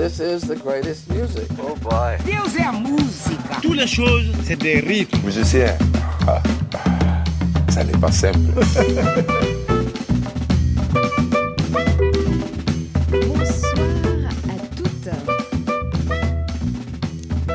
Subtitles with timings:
[0.00, 1.46] This is the greatest music.
[1.60, 2.16] Oh boy.
[2.24, 3.60] Deus é a música.
[3.60, 5.18] Toutes les choses, c'est des rythmes.
[5.26, 5.76] Musicien,
[6.26, 6.40] ah,
[7.68, 8.38] ça n'est pas simple.
[13.28, 15.10] Bonsoir à toutes.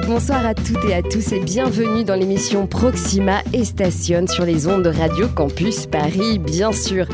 [0.05, 4.67] Bonsoir à toutes et à tous et bienvenue dans l'émission Proxima et Station sur les
[4.67, 7.07] ondes de Radio Campus Paris, bien sûr.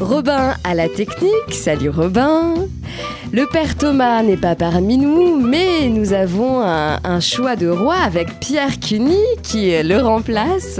[0.00, 2.54] Robin à la technique, salut Robin.
[3.34, 8.38] Le père Thomas n'est pas parmi nous, mais nous avons un, choix de roi avec
[8.38, 10.78] Pierre Cuny qui le remplace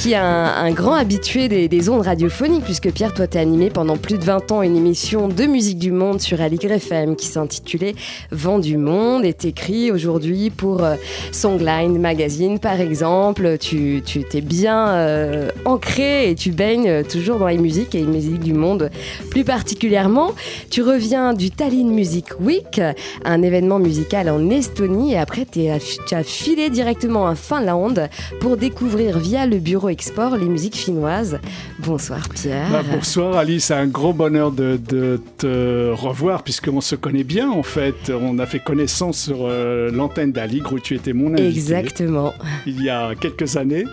[0.00, 3.98] qui est un, grand habitué des, des, ondes radiophoniques, puisque Pierre, toi, t'es animé pendant
[3.98, 7.94] plus de 20 ans une émission de musique du monde sur Aligre FM qui s'intitulait
[8.30, 10.94] Vent du monde et t'écris aujourd'hui pour euh,
[11.32, 13.58] Songline Magazine, par exemple.
[13.58, 18.40] Tu, t'es bien euh, ancré et tu baignes toujours dans les musiques et les musiques
[18.40, 18.90] du monde
[19.30, 20.32] plus particulièrement.
[20.70, 22.80] Tu reviens du Tallinn Music Week,
[23.26, 28.08] un événement musical en Estonie, et après, tu as filé directement en Finlande
[28.40, 31.40] pour découvrir via le bureau Export les musiques finnoises.
[31.80, 32.70] Bonsoir Pierre.
[32.70, 37.50] Bah, bonsoir Alice, c'est un gros bonheur de, de te revoir puisqu'on se connaît bien
[37.50, 38.10] en fait.
[38.10, 41.48] On a fait connaissance sur euh, l'antenne d'Aligre où tu étais mon invité.
[41.48, 42.32] Exactement.
[42.66, 43.84] Il y a quelques années.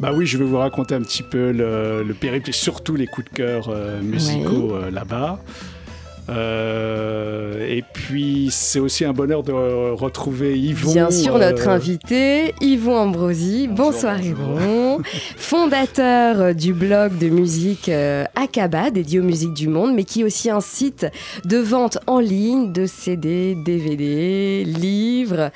[0.00, 3.06] Bah oui, je vais vous raconter un petit peu le, le périple et surtout les
[3.06, 5.38] coups de cœur euh, musicaux euh, là-bas.
[6.30, 10.92] Euh, et puis c'est aussi un bonheur de retrouver Yvon.
[10.92, 13.68] Bien sûr, notre euh, invité, Yvon Ambrosi.
[13.68, 14.60] Bonsoir, bonjour.
[14.60, 15.02] Yvon.
[15.36, 20.24] Fondateur du blog de musique euh, Akaba, dédié aux musiques du monde, mais qui est
[20.24, 21.06] aussi un site
[21.44, 25.50] de vente en ligne de CD, DVD, livres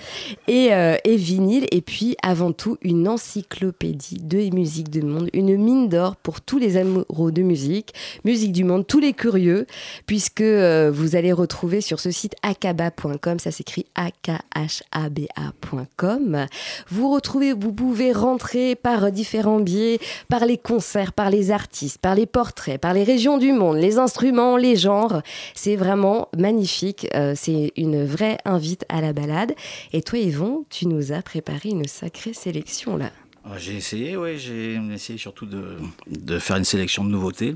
[0.49, 1.67] et, euh, et vinyles.
[1.71, 6.59] Et puis, avant tout, une encyclopédie de musique du monde, une mine d'or pour tous
[6.59, 9.67] les amoureux de musique, musique du monde, tous les curieux,
[10.07, 16.47] puisque euh, vous allez retrouver sur ce site akaba.com, ça s'écrit A-K-H-A-B-A.com.
[16.89, 22.15] Vous retrouvez, vous pouvez rentrer par différents biais, par les concerts, par les artistes, par
[22.15, 25.23] les portraits, par les régions du monde, les instruments, les genres.
[25.55, 27.09] C'est vraiment magnifique.
[27.15, 29.55] Euh, c'est une vraie invite à la balade.
[29.93, 33.11] Et toi, Yvon, tu nous as préparé une sacrée sélection là.
[33.47, 35.77] Euh, J'ai essayé, oui, j'ai essayé surtout de,
[36.09, 37.55] de faire une sélection de nouveautés.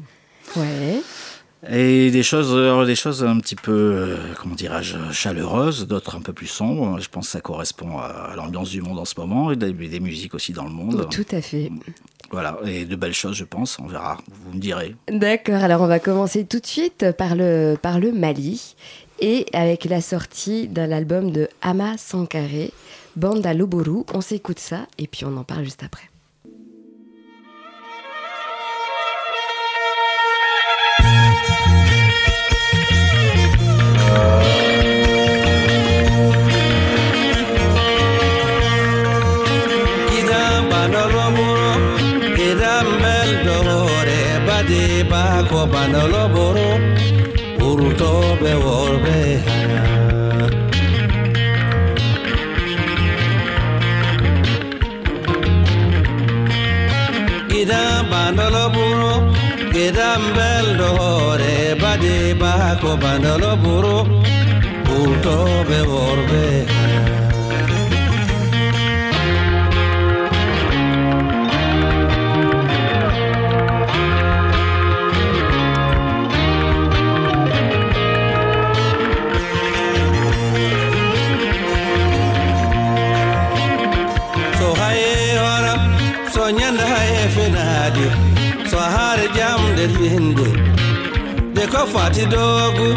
[0.56, 1.00] Ouais.
[1.71, 6.21] Et des choses, euh, des choses un petit peu, euh, comment dirais-je, chaleureuses, d'autres un
[6.21, 6.99] peu plus sombres.
[6.99, 10.01] Je pense que ça correspond à, l'ambiance du monde en ce moment et des, des
[10.01, 11.09] musiques aussi dans le monde.
[11.11, 11.71] Tout à fait.
[12.33, 13.78] Voilà, et de belles choses, je pense.
[13.78, 14.97] On verra, vous me direz.
[15.09, 18.75] D'accord, alors on va commencer tout de suite par le, par le Mali
[19.21, 22.71] et avec la sortie d'un album de Ama Sankare,
[23.15, 24.05] Banda Loboru.
[24.15, 26.12] On s'écoute ça et puis on en parle juste après.
[44.47, 45.67] Bade ba ko
[46.34, 46.69] boro,
[47.67, 49.52] uruto be worbe.
[61.92, 63.98] bade bako banalo buru
[64.97, 65.36] Ulto
[65.69, 66.72] be orbe.
[91.87, 92.88] fati dogo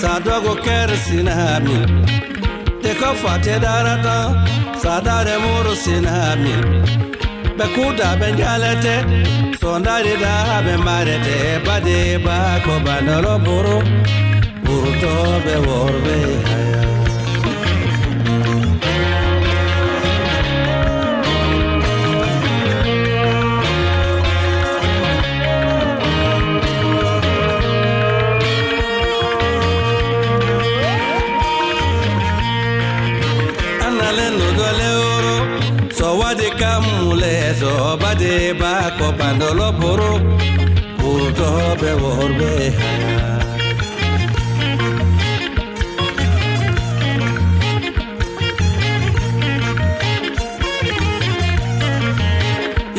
[0.00, 1.76] sadogo kere sinami
[2.82, 4.16] deko fati darata
[4.82, 6.54] sadare muru sinami
[7.58, 8.96] bekuda benjalete
[9.60, 10.34] sondari da
[10.64, 13.78] be marete bade ba ko banoro buru
[15.02, 16.16] to be worbe
[16.48, 16.91] haya.
[37.54, 39.40] so bade ba এসো বাদে বা কপাল
[39.80, 40.06] বড়
[40.98, 42.52] ভুলতে হবে ভরবে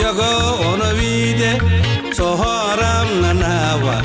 [0.01, 0.33] yogo
[0.69, 1.51] onobide
[2.17, 3.97] sohoram nanawa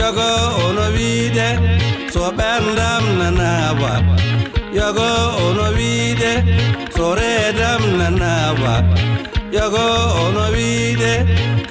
[0.00, 0.30] yogo
[0.66, 1.48] onobide
[2.14, 3.92] sobendam nanawa
[4.74, 5.10] vide.
[5.46, 6.32] onobide
[6.96, 8.74] soredam nanawa
[9.68, 9.88] yogo
[10.24, 11.12] ono wiide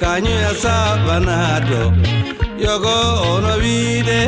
[0.00, 1.82] kañu a saɓanaɗo
[2.64, 2.96] yogo
[3.32, 4.20] ono wiide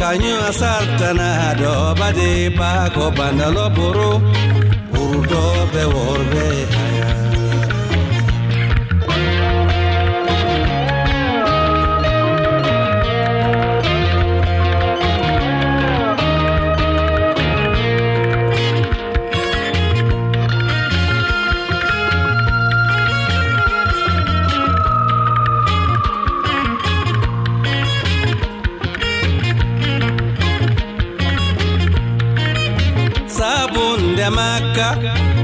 [0.00, 4.12] kañu a sartanaɗo bade bako bandalo boro
[4.92, 6.46] ɓurdoɓe worɓe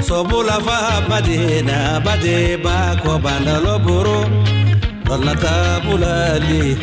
[0.05, 4.21] sobola fa bade na bade ba ko bandalo boro
[5.09, 6.77] lorna tabulali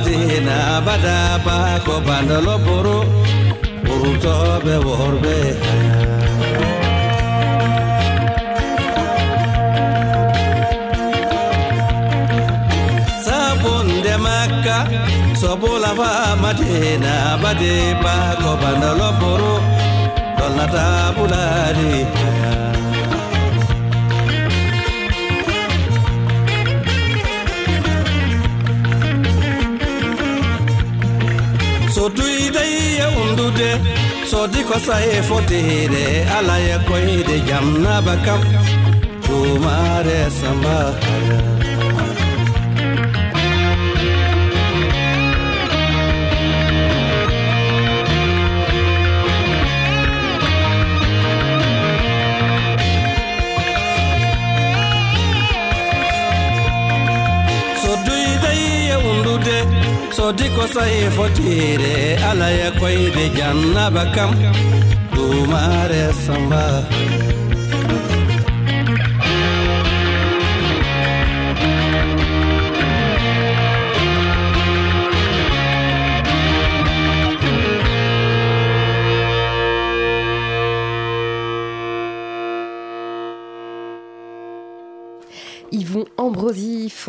[0.00, 2.92] মাঝে না বাজা পাক বান্দল বড়
[3.86, 5.38] পুরুত হবে ভরবে
[13.26, 14.78] সাবন্দে মাক্কা
[15.40, 16.12] সবলাভা
[16.42, 16.74] মাঝে
[17.04, 19.46] না বাজে পাক বান্দল বড়,
[20.38, 20.86] দলনাটা
[21.16, 22.77] বুলারি। হ্যাঁ
[31.98, 33.70] so dui dai ya undude
[34.30, 36.04] so di kosa e fotere
[36.36, 38.40] ala de koide jamna bakam
[39.24, 40.76] tumare sama
[60.18, 61.06] sodi ko sayi
[61.36, 62.68] tiri, ala ye
[63.14, 64.30] di jannaba kam.
[65.14, 66.64] Dumare samba.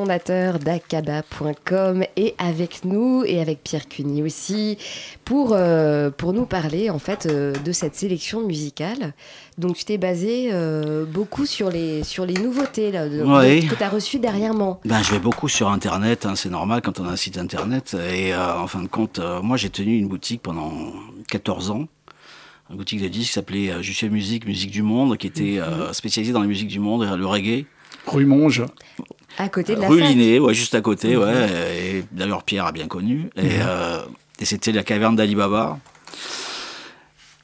[0.03, 4.77] Fondateur d'Akaba.com, est avec nous et avec Pierre Cuny aussi
[5.25, 9.13] pour, euh, pour nous parler en fait euh, de cette sélection musicale.
[9.57, 13.59] Donc tu t'es basé euh, beaucoup sur les, sur les nouveautés là, de- Ouais.
[13.69, 14.79] que tu as reçues dernièrement.
[14.85, 17.97] Ben, je vais beaucoup sur Internet, hein, c'est normal quand on a un site Internet.
[18.13, 20.71] Et euh, en fin de compte, euh, moi j'ai tenu une boutique pendant
[21.27, 21.87] 14 ans,
[22.69, 25.91] une boutique de disques qui s'appelait euh, Juché Musique, Musique du Monde, qui était euh,
[25.91, 27.65] spécialisée dans la musique du monde, et le reggae.
[28.07, 28.63] Rue Monge.
[29.37, 31.47] À côté de la Rue ouais, juste à côté, ouais.
[31.77, 33.29] Et d'ailleurs, Pierre a bien connu.
[33.35, 34.01] Et, euh,
[34.39, 35.79] et c'était la caverne d'Ali Baba.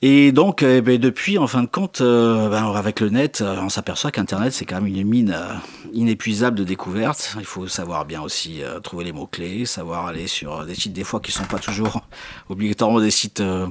[0.02, 3.58] Et donc, eh ben, depuis, en fin de compte, euh, ben, avec le net, euh,
[3.62, 5.54] on s'aperçoit qu'Internet, c'est quand même une mine euh,
[5.94, 7.36] inépuisable de découvertes.
[7.40, 11.04] Il faut savoir bien aussi euh, trouver les mots-clés, savoir aller sur des sites, des
[11.04, 12.02] fois, qui sont pas toujours
[12.50, 13.66] obligatoirement des sites, euh,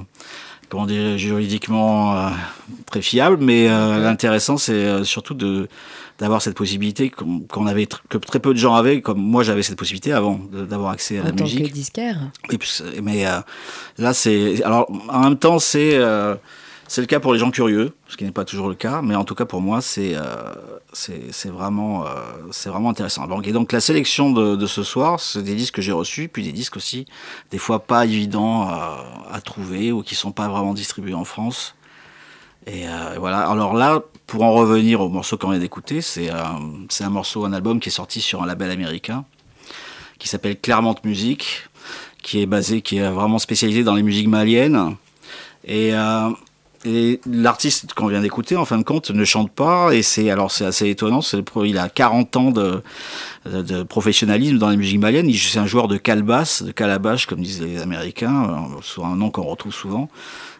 [0.67, 2.29] comment dire, juridiquement euh,
[2.87, 3.37] très fiables.
[3.39, 5.69] Mais euh, l'intéressant, c'est euh, surtout de
[6.19, 9.77] d'avoir cette possibilité qu'on avait que très peu de gens avaient comme moi j'avais cette
[9.77, 12.17] possibilité avant d'avoir accès à En la tant musique que disquaire.
[13.03, 13.39] mais euh,
[13.97, 14.63] là, c'est.
[14.63, 16.35] Alors, en même temps, c'est euh,
[16.87, 19.15] c'est le cas pour les gens curieux, ce qui n'est pas toujours le cas, mais
[19.15, 20.21] en tout cas pour moi, c'est euh,
[20.93, 22.09] c'est vraiment, euh,
[22.51, 23.27] c'est vraiment intéressant.
[23.27, 26.29] Donc, et donc, la sélection de, de ce soir, c'est des disques que j'ai reçus,
[26.29, 27.05] puis des disques aussi,
[27.51, 29.03] des fois pas évidents à,
[29.33, 31.75] à trouver ou qui sont pas vraiment distribués en France.
[32.67, 32.85] Et
[33.19, 33.47] voilà.
[33.47, 37.79] Alors là, pour en revenir au morceau qu'on vient d'écouter, c'est un morceau, un album
[37.79, 39.25] qui est sorti sur un label américain
[40.19, 41.67] qui s'appelle Claremont Music,
[42.21, 44.95] qui est basé, qui est vraiment spécialisé dans les musiques maliennes.
[45.65, 46.29] Et, euh,
[47.25, 49.93] l'artiste qu'on vient d'écouter, en fin de compte, ne chante pas.
[49.93, 51.21] Et c'est alors c'est assez étonnant.
[51.63, 52.83] Il a 40 ans de,
[53.83, 55.31] professionnalisme dans les musiques maliennes.
[55.33, 59.43] C'est un joueur de de calabash, comme disent les Américains, euh, soit un nom qu'on
[59.43, 60.09] retrouve souvent.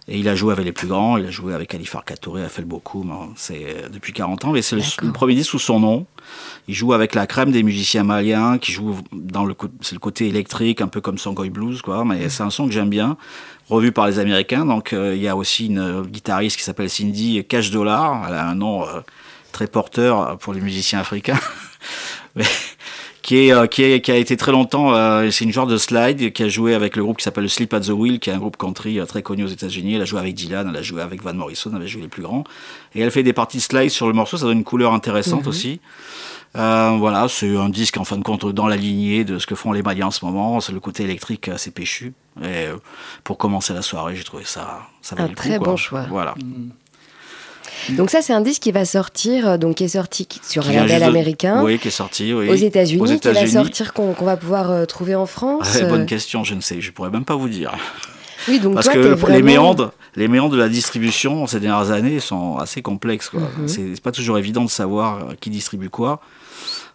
[0.08, 2.50] Et il a joué avec les plus grands, il a joué avec Alifar Katouré, a
[2.50, 3.04] fait le beaucoup,
[3.36, 6.06] c'est euh, depuis 40 ans, mais c'est le, premier disque sous son nom.
[6.68, 9.56] Il joue avec la crème des musiciens maliens, qui joue dans le,
[9.92, 12.90] le côté électrique, un peu comme Songoy Blues, quoi, mais c'est un son que j'aime
[12.90, 13.18] bien,
[13.68, 14.66] revu par les Américains.
[14.66, 18.36] Donc euh, il y a aussi une euh, guitariste qui s'appelle Cindy Cash Dollar, elle
[18.36, 19.02] a un nom euh,
[19.52, 21.40] très porteur pour les musiciens africains.
[22.36, 22.46] Mais-
[23.26, 25.78] qui, est, euh, qui, est, qui a été très longtemps, euh, c'est une genre de
[25.78, 28.34] slide qui a joué avec le groupe qui s'appelle Sleep at the Wheel, qui est
[28.34, 29.96] un groupe country euh, très connu aux États-Unis.
[29.96, 32.08] Elle a joué avec Dylan, elle a joué avec Van Morrison, elle a joué les
[32.08, 32.44] plus grands.
[32.94, 35.48] Et elle fait des parties de slide sur le morceau, ça donne une couleur intéressante
[35.48, 35.80] aussi.
[36.56, 39.56] Euh, voilà, c'est un disque en fin de compte dans la lignée de ce que
[39.56, 40.62] font les Maliens en ce moment.
[40.62, 42.14] C'est le côté électrique assez péchu.
[42.44, 42.68] Et
[43.24, 45.74] pour commencer la soirée, j'ai trouvé ça, ça valait Un le très coup, quoi.
[45.74, 46.06] bon choix.
[46.12, 46.36] Voilà.
[47.92, 50.70] Donc ça, c'est un disque qui va sortir, euh, donc qui est sorti sur Qui
[50.78, 51.62] un label de- américain.
[51.64, 52.34] Oui, qui est sorti.
[52.34, 52.50] Oui.
[52.50, 55.76] Aux États-Unis, qui va sortir, qu'on va pouvoir euh, trouver en France.
[55.76, 56.06] Ouais, bonne euh.
[56.06, 57.74] question, je ne sais, je pourrais même pas vous dire.
[58.48, 62.20] Oui, donc Parce toi, que les méandres, les méandres de la distribution ces dernières années
[62.20, 63.32] sont assez complexes.
[63.34, 63.68] Mhm.
[63.68, 66.22] C'est pas toujours évident de savoir qui distribue quoi,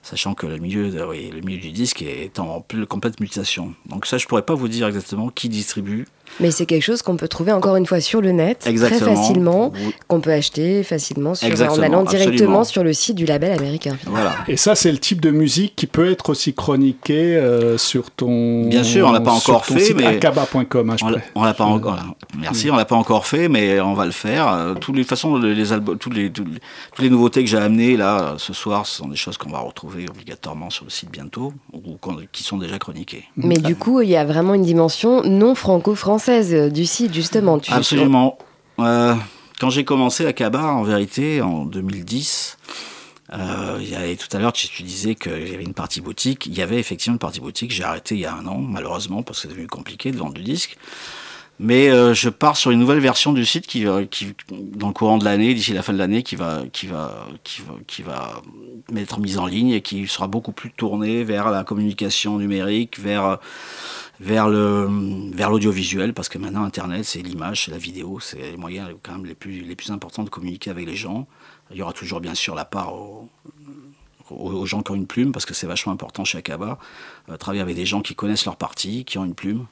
[0.03, 3.75] sachant que le milieu, de- oui, le milieu du disque est en complète mutation.
[3.87, 6.07] Donc ça, je pourrais pas vous dire exactement qui distribue.
[6.39, 9.01] Mais c'est quelque chose qu'on peut trouver encore une fois sur le net, Exactement.
[9.01, 9.95] très facilement, Oui.
[10.09, 12.65] qu'on peut acheter facilement sur, en allant directement absolument.
[12.65, 13.97] sur le site du label américain.
[14.07, 14.35] Voilà.
[14.49, 18.67] Et ça, c'est le type de musique qui peut être aussi chroniqué euh, sur ton.
[18.69, 20.97] Bien sûr, on l'a pas encore ton fait, site mais- Akaba.com, hein,
[21.35, 21.99] On l'a- pas je- encore.
[22.39, 24.49] Merci, on l'a pas encore fait, mais on va le faire.
[24.49, 26.59] Euh, Tous les de toute façon, les, albums, toutes les, toutes les,
[26.95, 29.59] toutes les nouveautés que j'ai amenées là ce soir, ce sont des choses qu'on va
[29.59, 31.97] retrouver obligatoirement sur le site bientôt ou
[32.33, 33.25] qui sont déjà chroniquées.
[33.37, 37.59] Mais du coup, il y a vraiment une dimension non franco-française euh, du site, justement.
[37.59, 38.39] Tu- Absolument.
[38.79, 39.15] Euh,
[39.61, 42.57] quand j'ai commencé à Kaba, en vérité, en 2010,
[43.33, 46.01] euh, il y avait, tout à l'heure, tu, tu disais qu'il y avait une partie
[46.01, 46.47] boutique.
[46.47, 47.71] Il y avait effectivement une partie boutique.
[47.71, 50.35] J'ai arrêté il y a un an, malheureusement, parce que c'est devenu compliqué de vendre
[50.35, 50.77] du disque.
[51.63, 55.19] Mais euh, je pars sur une nouvelle version du site qui, qui dans le courant
[55.19, 57.27] de l'année, d'ici la fin de l'année, qui va, qui va,
[57.87, 58.41] qui va,
[58.97, 63.39] être mise en ligne et qui sera beaucoup plus tournée vers la communication numérique, vers
[64.21, 64.89] vers le
[65.35, 69.13] vers l'audiovisuel parce que maintenant internet c'est l'image c'est la vidéo c'est les moyens quand
[69.13, 71.27] même les plus les plus importants de communiquer avec les gens.
[71.71, 75.45] Il y aura toujours bien sûr la part aux, gens qui ont une plume parce
[75.45, 76.79] que c'est vachement important chez Akaba
[77.29, 79.67] euh, travailler avec des gens qui connaissent leur partie qui ont une plume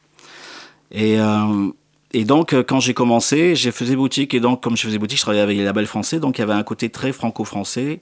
[0.90, 1.70] et euh,
[2.14, 4.32] et donc, euh, quand j'ai commencé, j'ai faisais boutique.
[4.32, 6.20] Et donc, comme je faisais boutique, je travaillais avec les labels français.
[6.20, 8.00] Donc, il y avait un côté très franco-français.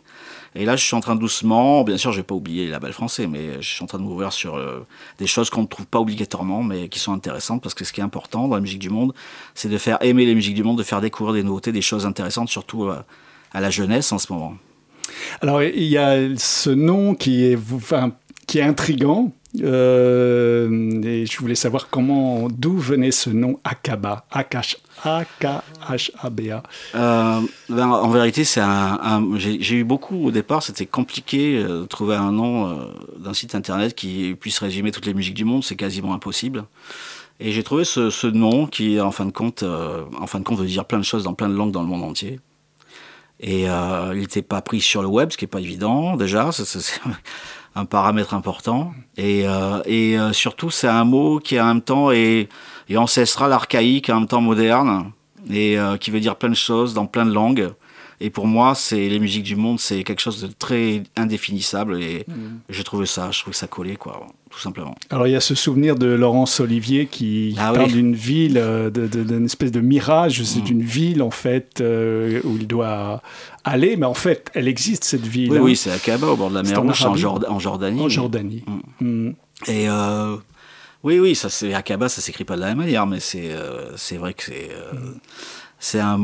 [0.54, 2.92] Et là, je suis en train doucement, bien sûr, je vais pas oublier les labels
[2.92, 4.86] français, mais je suis en train de m'ouvrir sur euh,
[5.18, 7.62] des choses qu'on ne trouve pas obligatoirement, mais qui sont intéressantes.
[7.62, 9.12] Parce que ce qui est important dans la musique du monde,
[9.54, 12.06] c'est de faire aimer les musiques du monde, de faire découvrir des nouveautés, des choses
[12.06, 12.96] intéressantes, surtout euh,
[13.52, 14.54] à la jeunesse en ce moment.
[15.40, 18.12] Alors, il y a ce nom qui est, enfin,
[18.46, 19.32] qui est intrigant.
[19.62, 24.62] Euh, et je voulais savoir comment, d'où venait ce nom Akaba, A-K-H-A-B-A.
[26.94, 28.44] Euh, ben, en vérité,
[29.36, 30.62] j'ai eu beaucoup au départ.
[30.62, 35.14] C'était compliqué euh, de trouver un nom d'un site internet qui puisse résumer toutes les
[35.14, 35.64] musiques du monde.
[35.64, 36.64] C'est quasiment impossible.
[37.38, 40.66] Et j'ai trouvé ce, nom qui, en fin de compte, en fin de compte, veut
[40.66, 42.40] dire plein de choses dans plein de langues dans le monde entier.
[43.40, 46.50] Et il n'était pas pris sur le web, ce qui n'est pas évident déjà.
[47.76, 48.92] Un paramètre important.
[49.16, 52.48] Et, euh, et euh, surtout, c'est un mot qui en même temps est,
[52.88, 55.12] est ancestral, archaïque, en même temps moderne,
[55.50, 57.68] et euh, qui veut dire plein de choses dans plein de langues.
[58.18, 62.02] Et pour moi, c'est les musiques du monde, c'est quelque chose de très indéfinissable.
[62.02, 62.24] Et
[62.70, 64.26] j'ai trouvé ça, je trouve ça collé, quoi,
[64.56, 64.94] tout simplement.
[65.10, 67.92] Alors, il y a ce souvenir de Laurence Olivier qui Ah parle oui.
[67.92, 70.42] d'une ville, euh, d'une espèce de mirage.
[70.44, 70.72] C'est Mm.
[70.72, 73.20] une ville, en fait, euh, où il doit
[73.64, 73.96] aller.
[73.98, 75.50] Mais en fait, elle existe, cette ville.
[75.52, 77.14] Oui, hein, oui, c'est à Kaaba, au bord de la mer Rouge, en,
[77.58, 78.00] Jordanie.
[78.00, 78.64] en Jordanie.
[79.00, 79.30] Mm.
[79.66, 80.36] Et euh,
[81.04, 83.94] oui, oui, ça c'est Akaba, ça s'écrit pas de la même manière, mais c'est euh,
[83.96, 85.12] c'est vrai que c'est euh,
[85.78, 86.18] c'est un.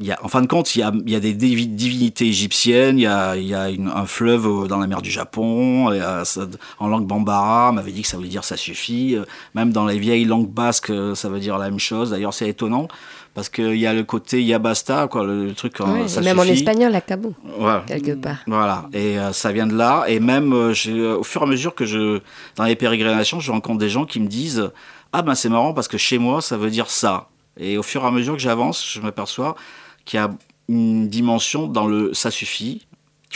[0.00, 1.66] Il y a, en fin de compte, il y a, il y a des divi-
[1.66, 5.10] divinités égyptiennes, il y a, il y a une- un fleuve dans la mer du
[5.10, 5.90] Japon,
[6.24, 6.46] ça-
[6.78, 9.14] en langue bambara, on m'avait dit que ça voulait dire ça suffit.
[9.16, 12.10] Euh, Même dans les vieilles langues basques, euh, ça veut dire la même chose.
[12.10, 12.88] D'ailleurs, c'est étonnant
[13.34, 15.80] parce qu'il y a le côté yabasta, quoi, le, le truc.
[15.80, 17.84] euh, ça et même en espagnol, acabo, Voilà.
[17.86, 18.36] quelque part.
[18.46, 20.04] Voilà, et euh, ça vient de là.
[20.08, 22.20] Et même euh, euh, au fur et à mesure que je,
[22.56, 24.70] dans les pérégrinations, je rencontre des gens qui me disent
[25.14, 27.28] Ah ben c'est marrant parce que chez moi ça veut dire ça.
[27.58, 29.56] Et au fur et à mesure que j'avance, je m'aperçois
[30.04, 30.30] qu'il y a
[30.68, 32.86] une dimension dans le ça suffit,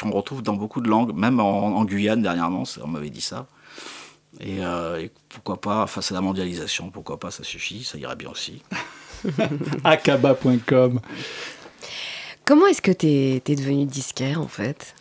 [0.00, 3.46] qu'on retrouve dans beaucoup de langues, même en, en Guyane dernièrement, on m'avait dit ça.
[4.40, 8.16] Et, euh, et pourquoi pas, face à la mondialisation, pourquoi pas ça suffit, ça irait
[8.16, 8.62] bien aussi.
[9.84, 11.00] Akaba.com.
[12.44, 14.94] Comment est-ce que t'es es devenu disquaire, en fait?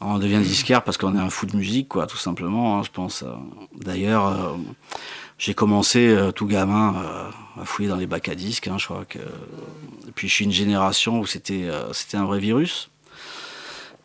[0.00, 2.90] On devient disquaire parce qu'on est un fou de musique, quoi, tout simplement, hein, je
[2.90, 3.22] pense.
[3.22, 3.34] euh.
[3.76, 4.56] D'ailleurs, euh,
[5.38, 8.86] j'ai commencé euh, tout gamin euh, à fouiller dans les bacs à disques, hein, je
[8.86, 9.18] crois que.
[9.18, 12.90] Et puis je suis une génération où c'était euh, un vrai virus.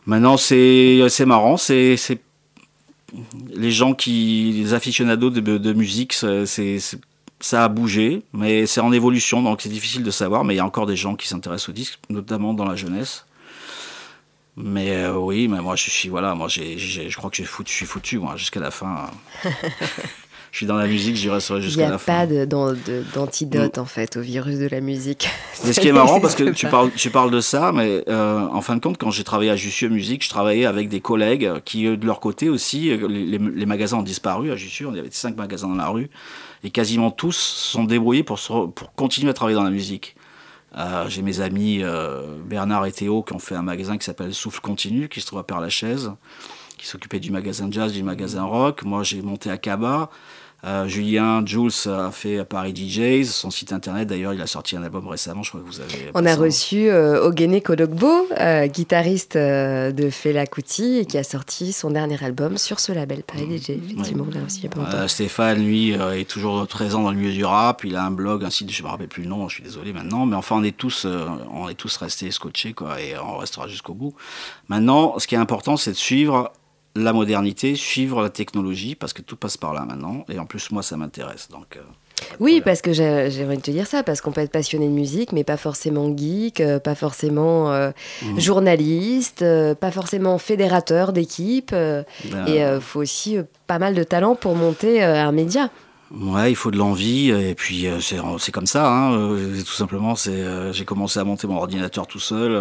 [0.05, 6.79] Maintenant, c'est marrant, les gens qui, les aficionados de, de musique, c'est
[7.39, 10.43] ça a bougé, mais c'est en évolution, donc c'est difficile de savoir.
[10.43, 13.25] Mais il y a encore des gens qui s'intéressent aux disques, notamment dans la jeunesse.
[14.55, 17.77] Mais euh, oui, mais moi je suis voilà, moi je crois que j'ai foutu, je
[17.77, 19.11] suis foutu moi jusqu'à la fin.
[20.51, 22.13] je suis dans la musique, j'y resterai Il n'y jusqu'à a la fin.
[22.13, 22.15] Mm.
[22.15, 25.27] pas de- d'an- de- d'antidote en fait au virus de la musique.
[25.65, 26.71] Mais ce qui est marrant, parce que tu pas.
[26.71, 29.55] parles, tu parles de ça, mais euh, en fin de compte, quand j'ai travaillé à
[29.55, 33.97] Jussieu Musique, je travaillais avec des collègues qui, de leur côté aussi, euh, les, magasins
[33.97, 36.09] ont disparu à Jussieu, il y avait cinq magasins dans la rue,
[36.63, 39.69] et quasiment tous se sont débrouillés pour, se re- pour continuer à travailler dans la
[39.69, 40.15] musique.
[40.77, 44.33] Euh, j'ai mes amis euh, Bernard et Théo qui ont fait un magasin qui s'appelle
[44.33, 46.11] Souffle Continu, qui se trouve à Père-Lachaise,
[46.77, 48.83] qui s'occupait du magasin jazz, du magasin rock.
[48.83, 50.09] Moi, j'ai monté à Kaba.
[50.63, 54.81] Euh, Julien Jules a fait Paris DJs, son site internet d'ailleurs, il a sorti un
[54.81, 56.09] album récemment, je crois que vous avez.
[56.15, 61.23] On a reçu euh, Ogene Kodogbo, euh, guitariste euh, de Fela Kuti, et qui a
[61.23, 63.69] sorti son dernier album sur ce label Paris DJ.
[63.69, 65.07] Effectivement, on l'a reçu il y a pas longtemps.
[65.07, 67.83] Stéphane, lui, est toujours présent dans le milieu du rap.
[67.83, 69.93] Il a un blog, un site, je me rappelle plus le nom, je suis désolé
[69.93, 70.25] maintenant.
[70.25, 71.05] Mais enfin, on est tous,
[71.53, 74.15] on est tous restés scotchés, quoi, et on restera jusqu'au bout.
[74.69, 76.51] Maintenant, ce qui est important, c'est de suivre
[76.97, 80.25] la modernité, suivre la technologie, parce que tout passe par là maintenant.
[80.29, 81.49] Et en plus, moi, ça m'intéresse.
[81.49, 81.81] Donc, euh,
[82.39, 84.93] Oui, parce que j'ai envie de te dire ça, parce qu'on peut être passionné de
[84.93, 87.91] musique, mais pas forcément geek, euh, pas forcément euh,
[88.23, 88.39] Mhm.
[88.39, 91.71] journaliste, euh, pas forcément fédérateur d'équipe.
[91.73, 93.37] euh, Ben, et il faut aussi
[93.67, 95.69] pas mal de talent pour monter un média.
[96.09, 98.89] Ouais, il faut de l'envie et puis euh, c'est c'est comme ça.
[98.89, 102.51] Hein, euh, tout simplement, c'est euh, j'ai commencé à monter mon ordinateur tout seul.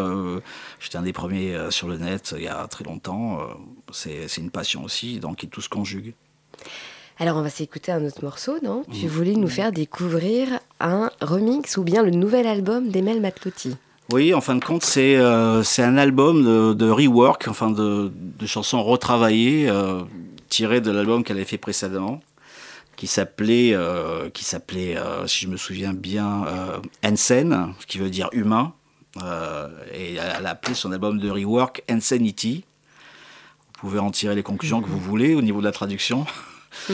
[0.76, 3.40] Euh, J'étais un des premiers euh, sur le net il y a très longtemps.
[3.40, 3.44] euh,
[3.92, 6.14] c'est une passion aussi, donc tout se conjugue.
[7.18, 8.84] Alors on va s'écouter un autre morceau, non?
[8.88, 8.94] Mhm.
[8.94, 13.76] Tu voulais nous faire découvrir un remix ou bien le nouvel album d'Emel Matlotti.
[14.12, 18.46] Oui, en fin de compte, c'est euh, un album de, de rework, enfin de, de
[18.46, 20.02] chansons retravaillées, euh,
[20.48, 22.20] tirées de l'album qu'elle avait fait précédemment,
[22.94, 28.10] qui s'appelait, euh, qui s'appelait, euh, si je me souviens bien, euh, Ensen, qui veut
[28.10, 28.74] dire humain.
[29.22, 32.64] Euh, et elle a appelé son album de rework Insanity.
[33.74, 36.26] Vous pouvez en tirer les conclusions que vous voulez au niveau de la traduction.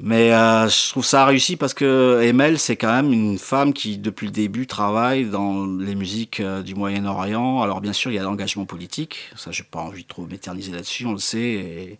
[0.00, 3.96] Mais euh, je trouve ça réussi parce que Emel, c'est quand même une femme qui,
[3.98, 7.62] depuis le début, travaille dans les musiques euh, du Moyen-Orient.
[7.62, 9.30] Alors, bien sûr, il y a l'engagement politique.
[9.36, 11.38] Ça, j'ai pas envie de trop m'éterniser là-dessus, on le sait.
[11.38, 11.98] et-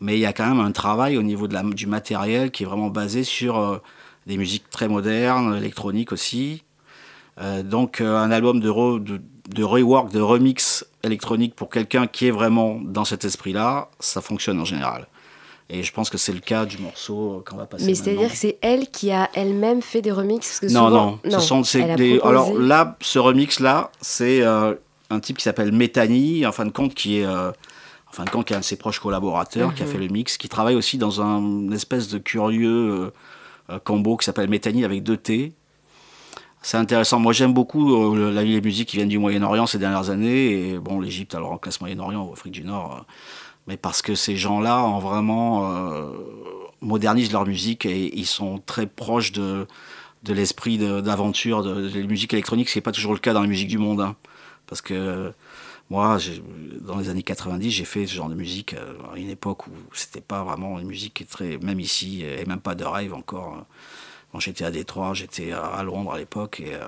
[0.00, 2.62] Mais il y a quand même un travail au niveau de la, du matériel qui
[2.62, 3.78] est vraiment basé sur euh,
[4.26, 6.62] des musiques très modernes, électroniques aussi.
[7.40, 12.06] Euh, donc, euh, un album de, re- de, de rework, de remix électronique pour quelqu'un
[12.06, 15.06] qui est vraiment dans cet esprit-là, ça fonctionne en général.
[15.70, 18.36] Et je pense que c'est le cas du morceau qu'on va passer Mais c'est-à-dire que
[18.36, 21.62] c'est elle qui a elle-même fait des remixes parce que Non, souvent- non, ce sont
[21.96, 22.20] des.
[22.22, 24.74] Alors là, ce remix-là, c'est euh,
[25.10, 27.24] un type qui s'appelle Métani, en fin de compte, qui est.
[27.26, 27.50] euh,
[28.08, 29.90] en fin de compte, qui est un de ses proches collaborateurs, qui a Mhm.
[29.92, 33.10] fait le mix, qui travaille aussi dans un une espèce de curieux euh,
[33.70, 35.52] euh, combo qui s'appelle Métani avec deux T.
[36.66, 37.20] C'est intéressant.
[37.20, 40.70] Moi, j'aime beaucoup euh, la- les musiques qui viennent du Moyen-Orient ces dernières années.
[40.70, 42.96] Et bon, l'Égypte, alors en classe Moyen-Orient ou Afrique du Nord.
[43.00, 43.02] euh,
[43.68, 46.12] mais parce que ces gens-là ont vraiment euh,
[46.82, 49.66] modernisent leur musique et ils sont très proches de,
[50.28, 53.68] l'esprit d'aventure de, la musique électronique, ce n'est pas toujours le cas dans la musique
[53.68, 54.00] du monde.
[54.02, 54.16] hein.
[54.66, 55.32] Parce que
[55.90, 56.18] moi,
[56.82, 58.74] dans les années 90, j'ai fait ce genre de musique
[59.14, 62.60] à une époque où c'était pas vraiment une musique qui très, même ici, et même
[62.60, 63.66] pas de rave encore.
[64.34, 66.58] Quand j'étais à Détroit, j'étais à, Londres à l'époque.
[66.58, 66.80] Et, euh,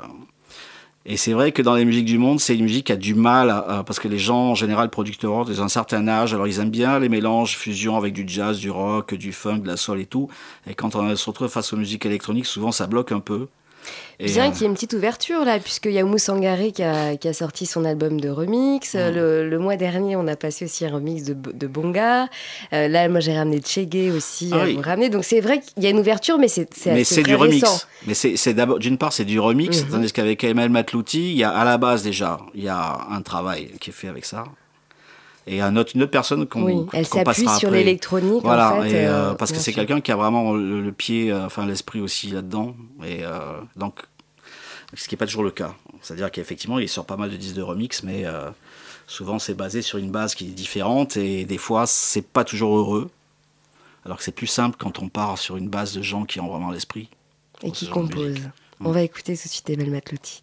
[1.04, 3.14] et c'est vrai que dans les musiques du monde, c'est une musique qui a du
[3.14, 6.58] mal, parce que les gens, en général, producteurs, ils ont un certain âge, alors ils
[6.58, 10.00] aiment bien les mélanges, fusion avec du jazz, du rock, du funk, de la soul
[10.00, 10.28] et tout.
[10.68, 13.46] Et quand on se retrouve face aux musiques électroniques, souvent ça bloque un peu.
[14.18, 16.72] Et, Bien euh, qu'il y ait une petite ouverture là, puisqu'il y a Oumou Sangaré
[16.72, 18.94] qui a, qui a sorti son album de remix.
[18.94, 19.10] Euh,
[19.44, 22.28] Le, le mois dernier, on a passé aussi un remix de, de Bonga.
[22.72, 24.78] Euh, là, moi, j'ai ramené Chege aussi Ah oui.
[24.82, 25.10] ramener.
[25.10, 27.62] Donc, c'est vrai qu'il y a une ouverture, mais c'est mais c'est du remix.
[27.62, 27.80] récent.
[28.06, 29.90] Mais c'est c'est d'abord, d'une part, c'est du remix, Mhm.
[29.90, 33.20] tandis qu'avec Emel Matlouti, il y a à la base déjà, il y a un
[33.22, 34.44] travail qui est fait avec ça.
[35.48, 38.42] Et un autre, une autre personne qu'on Oui, elle s'appuie sur l'électronique.
[38.42, 40.92] Voilà, en fait, et, euh, euh, parce que c'est quelqu'un qui a vraiment le, le
[40.92, 42.74] pied, euh, enfin l'esprit aussi là-dedans.
[43.04, 43.22] Et
[43.76, 44.00] donc,
[44.94, 45.74] ce qui n'est pas toujours le cas.
[46.02, 48.24] C'est-à-dire qu'effectivement, il sort pas mal de disques de remix, mais
[49.06, 52.76] souvent c'est basé sur une base qui est différente et des fois, c'est pas toujours
[52.76, 53.10] heureux.
[54.04, 56.48] Alors que c'est plus simple quand on part sur une base de gens qui ont
[56.48, 57.08] vraiment l'esprit.
[57.62, 58.28] Et qui ce genre de compose.
[58.28, 58.44] musique.
[58.80, 60.42] On va écouter tout de suite Emel Matlouti.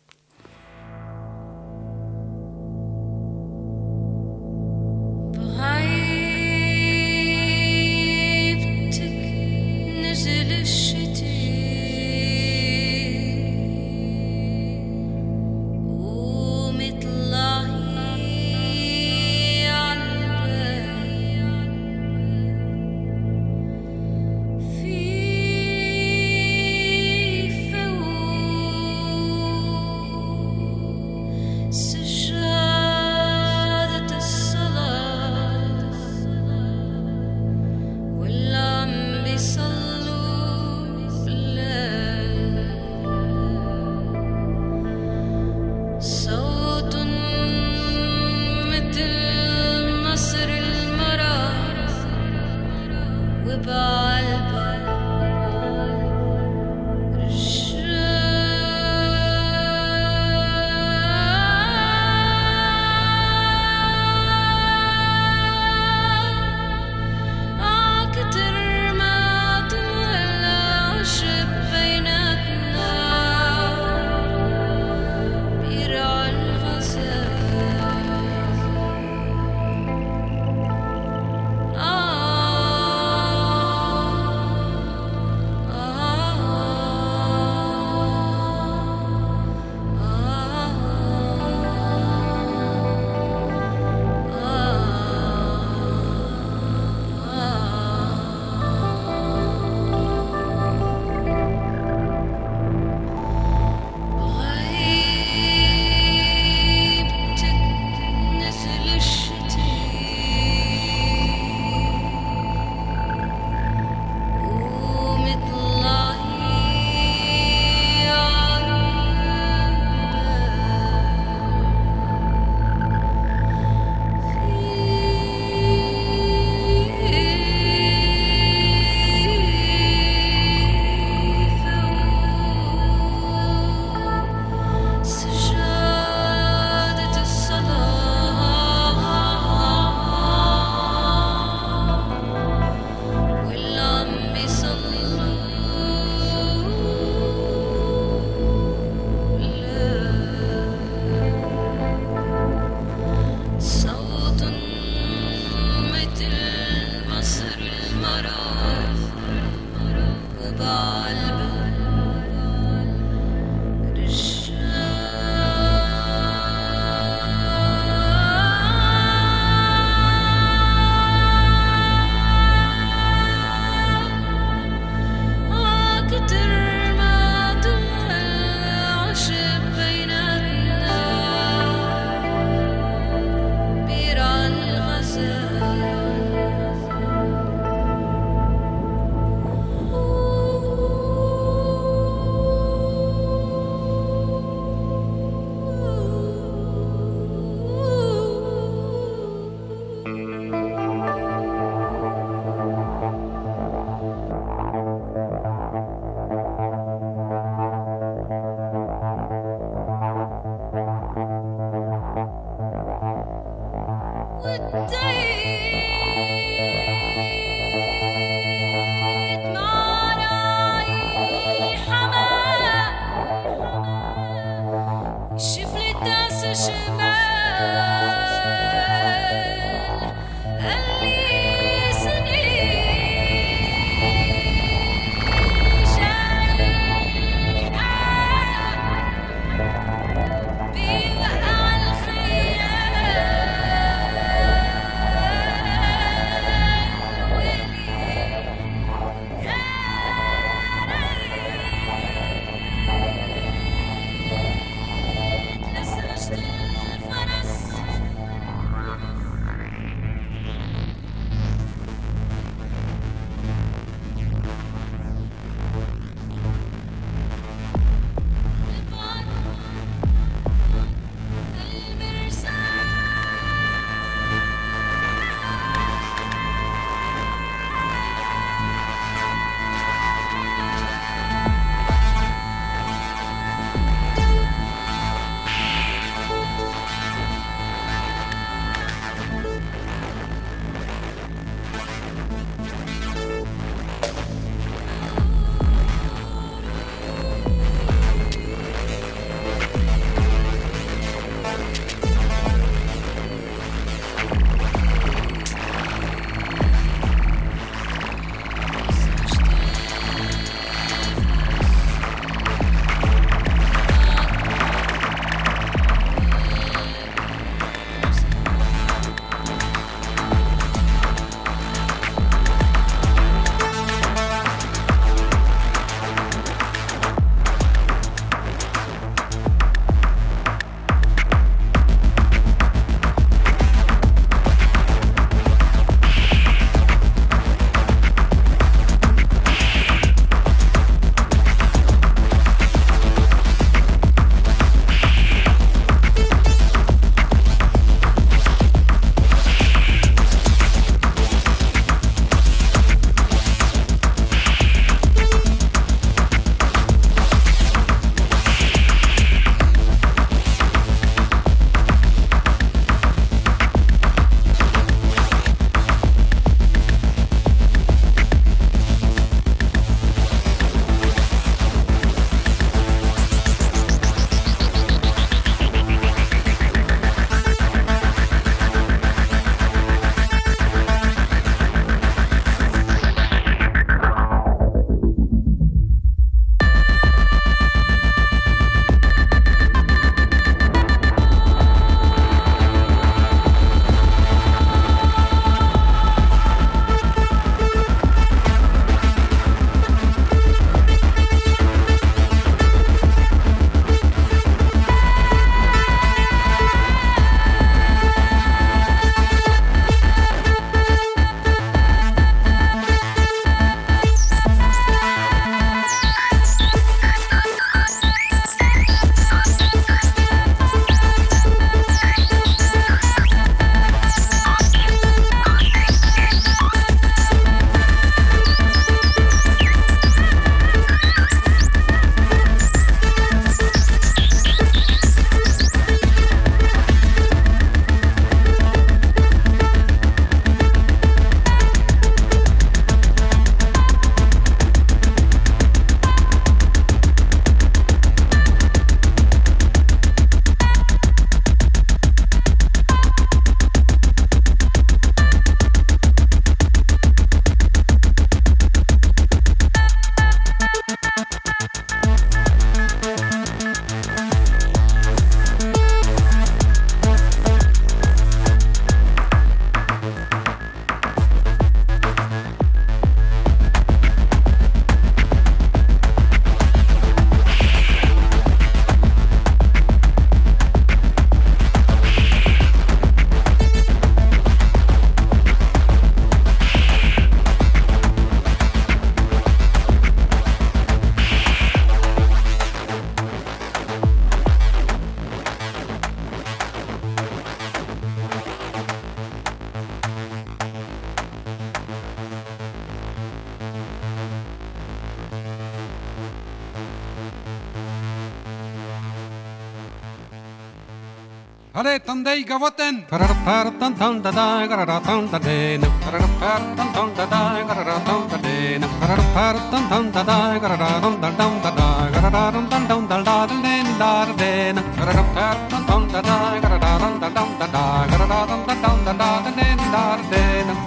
[511.99, 513.05] Tandeigavoten.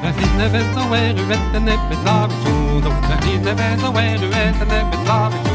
[0.03, 2.51] Det finner väl så är du vet, den är beslavet.
[5.45, 5.46] Det.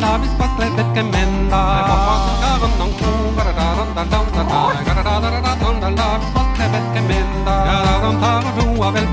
[0.00, 0.32] Love is
[3.94, 4.89] da da da da.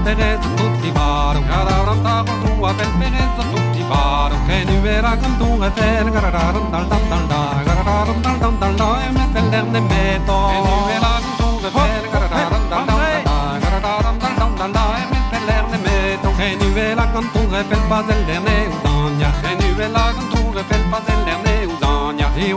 [0.07, 0.89] penez tutti
[2.23, 2.39] con
[3.51, 3.83] tutti
[4.45, 5.37] che vera con
[6.69, 10.37] dal dal dal dal dal dal dal dal e me meto
[10.87, 12.29] vera con dal dal
[12.69, 13.15] dal dal
[14.37, 16.27] dal dal dal e me meto
[16.73, 17.29] vera con
[18.05, 18.27] del
[18.69, 19.31] udania
[19.75, 20.29] vera con
[21.03, 22.53] del udania e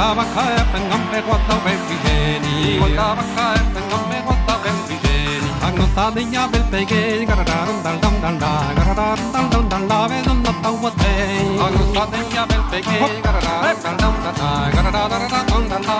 [0.00, 9.84] Guantavacaepen, Ampeguatavempigeni, Guantavacaepen, Ampeguatavempigeni, Agnotadinya belpegeni, Gararan dal dam dal da, Gararan dal dam dal
[9.84, 15.82] da, Vedum la tawatei, Agnotadinya belpegeni, Gararan dal dam dal da, Gararan dal dam dal
[15.84, 15.99] da,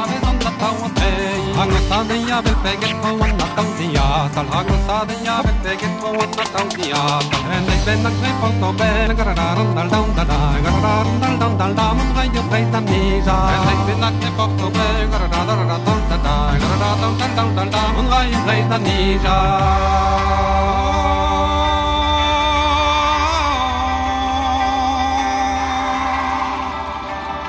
[2.00, 9.58] الصادية بالباقات فونا التوزيع طلعة الصادية بالباقات فونا التوزيع طلعانك بينك بين فوق وبين قرار
[9.76, 10.30] دل دل دل
[10.66, 15.68] قرار دل دل دل دل متغير بيت النيزة طلعانك بينك بين فوق وبين قرار دل
[15.68, 19.60] دل دل دل قرار دل دل دل دل دل متغير بيت النيزة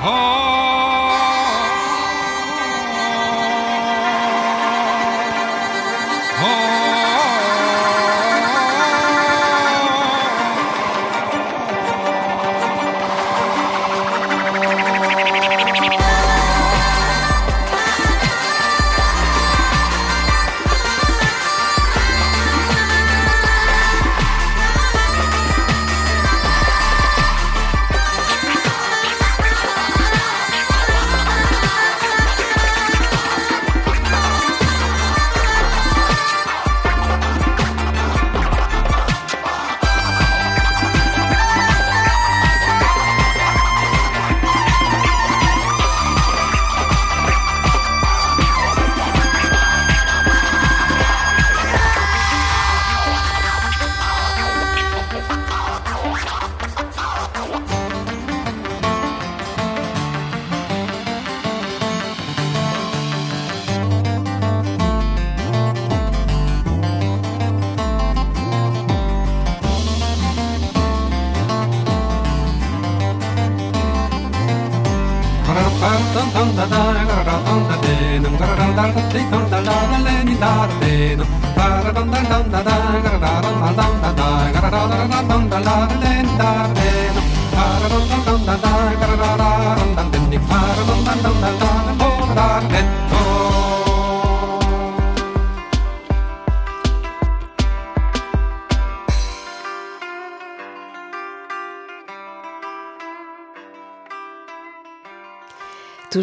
[0.04, 0.51] Oh!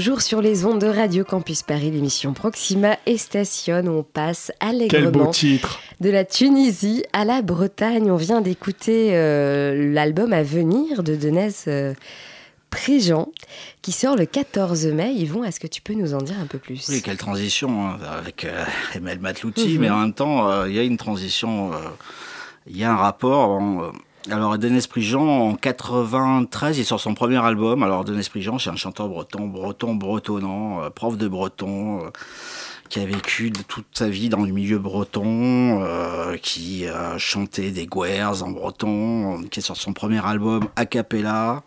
[0.10, 4.52] Toujours sur les ondes de Radio Campus Paris, l'émission Proxima et Station, où on passe
[4.60, 8.10] Quel beau allègrement titre de la Tunisie à la Bretagne.
[8.10, 11.94] On vient d'écouter euh, l'album à venir de Denise euh,
[12.72, 13.30] Préjean,
[13.84, 15.14] qui sort le 14 mai.
[15.14, 16.88] Yvon, est-ce que tu peux nous en dire un peu plus?
[16.90, 19.80] Oui, quelle transition hein, avec euh, Emel Matlouti, Mhm.
[19.80, 21.78] mais en même temps, euh, il y a une transition, euh,
[22.68, 23.50] il y a un rapport.
[23.52, 23.88] en, euh,
[24.32, 27.84] alors, Denis Prigent, en 93, il sort son premier album.
[27.84, 32.10] Alors, Denis Prigent, c'est un chanteur breton, breton, bretonnant, euh, prof de breton, euh,
[32.90, 37.88] qui a vécu toute sa vie dans le milieu breton, euh, qui a chanté des
[37.88, 41.64] guers en breton, qui sort son premier album a cappella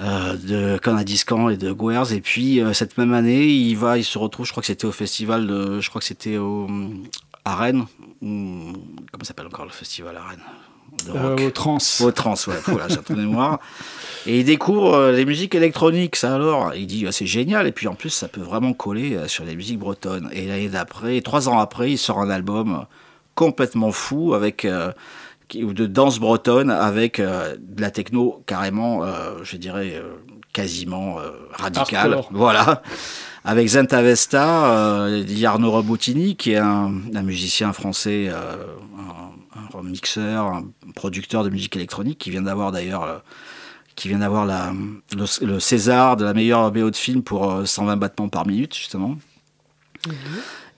[0.00, 2.12] de Canadiscan et de Guers.
[2.12, 4.92] Et puis cette même année, il va, il se retrouve, je crois que c'était au
[4.92, 6.38] festival de, je crois que c'était
[7.44, 7.84] à Rennes.
[8.22, 8.72] ou-
[9.10, 10.44] comment s'appelle encore le festival à Rennes?
[11.10, 11.78] Au trans.
[12.00, 13.60] Au trans, ouais, voilà, j'ai un mémoire.
[14.26, 16.74] Et il découvre euh, les musiques électroniques, ça alors.
[16.74, 17.66] Il dit, ah, c'est génial.
[17.66, 20.28] Et puis en plus, ça peut vraiment coller euh, sur les musiques bretonnes.
[20.32, 22.84] Et l'année d'après, trois ans après, il sort un album euh,
[23.34, 24.64] complètement fou avec.
[24.64, 24.92] euh,
[25.54, 30.16] de danse bretonne avec euh, de la techno carrément, euh, je dirais, euh,
[30.52, 32.12] quasiment euh, radicale.
[32.12, 32.28] Hardcore.
[32.32, 32.82] Voilà.
[33.46, 38.56] Avec Zenta Vesta, euh, Arnaud Robotini, qui est un, un musicien français, euh,
[38.98, 39.27] un,
[39.78, 43.18] un mixeur, un producteur de musique électronique, qui vient d'avoir d'ailleurs euh,
[43.96, 44.72] qui vient d'avoir la-
[45.16, 48.74] le, le César de la meilleure BO de film pour euh, 120 battements par minute,
[48.76, 49.16] justement.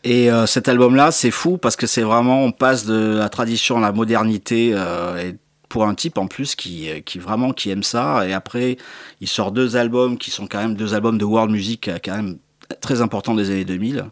[0.02, 3.76] Et euh, cet album-là, c'est fou parce que c'est vraiment, on passe de la tradition
[3.76, 5.36] à la modernité, euh, et
[5.68, 8.26] pour un type en plus qui, qui vraiment qui aime ça.
[8.26, 8.76] Et après,
[9.20, 12.16] il sort deux albums qui sont quand même deux albums de world music euh, quand
[12.16, 12.38] même
[12.80, 14.06] très importants des années 2000.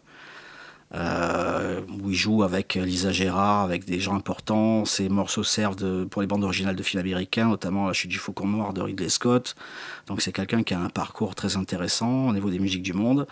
[0.95, 4.85] Euh, où il joue avec Lisa Gérard, avec des gens importants.
[4.85, 8.17] Ces morceaux servent de- pour les bandes originales de films américains, notamment La chute du
[8.17, 9.53] faucon noir de Ridley Scott.
[10.07, 13.27] Donc c'est quelqu'un qui a un parcours très intéressant au niveau des musiques du monde.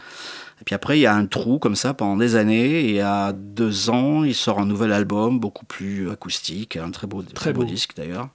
[0.61, 2.91] Et puis après, il y a un trou comme ça pendant des années.
[2.91, 7.23] Et a deux ans, il sort un nouvel album, beaucoup plus acoustique, un très beau,
[7.23, 7.67] très beau beau.
[7.67, 8.29] disque d'ailleurs.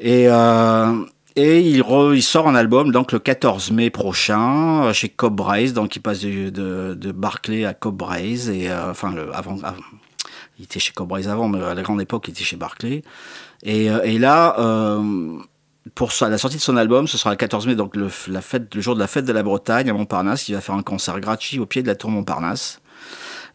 [0.00, 1.04] Et, euh,
[1.36, 5.96] et il, sort un album donc le 14 mai prochain euh, chez Cobb Braze, donc
[5.96, 9.56] il passe de, Barclay à Cobb Braze et euh, enfin le, avant,
[10.58, 13.02] il était chez Cobb Braze avant, mais à la grande époque il était chez Barclay.
[13.64, 15.38] Et, euh, là, euh,
[15.94, 18.08] pour la sortie de son album, ce sera le 14 mai, donc le,
[18.76, 20.48] jour de la fête de la Bretagne à Montparnasse.
[20.48, 22.80] Il va faire un concert gratuit au pied de la tour Montparnasse.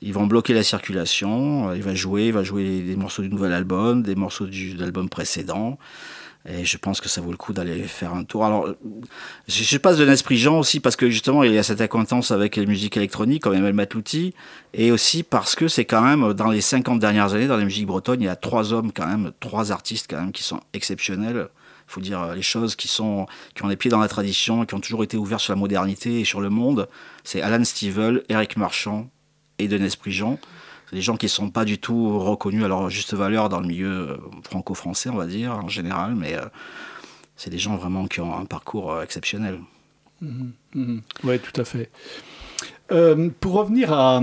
[0.02, 1.74] Ils vont bloquer la circulation.
[1.74, 5.10] Il va jouer, il va jouer des morceaux du nouvel album, des morceaux de l'album
[5.10, 5.78] précédent.
[6.52, 8.44] Et je pense que ça vaut le coup d'aller faire un tour.
[8.44, 8.68] Alors,
[9.48, 12.56] je, passe de l'esprit Jean aussi parce que justement il y a cette acquaintance avec
[12.56, 14.34] les musiques électroniques comme Emel Matlouti
[14.74, 17.86] et aussi parce que c'est quand même dans les 50 dernières années dans la musique
[17.86, 21.50] bretonne il y a trois hommes quand même, trois artistes quand même qui sont exceptionnels.
[21.86, 24.80] Faut dire les choses qui sont qui ont les pieds dans la tradition, qui ont
[24.80, 26.88] toujours été ouverts sur la modernité et sur le monde.
[27.24, 29.10] C'est Alan Stivell, Eric Marchand
[29.60, 30.40] et Denis Prigent.
[30.92, 33.68] Des gens qui ne sont pas du tout reconnus à leur juste valeur dans le
[33.68, 36.42] milieu euh, franco-français, on va dire, en général, mais euh,
[37.36, 39.60] c'est des gens vraiment qui ont un parcours euh, exceptionnel.
[40.22, 41.90] Oui, tout à fait.
[42.92, 44.20] Euh, pour revenir à,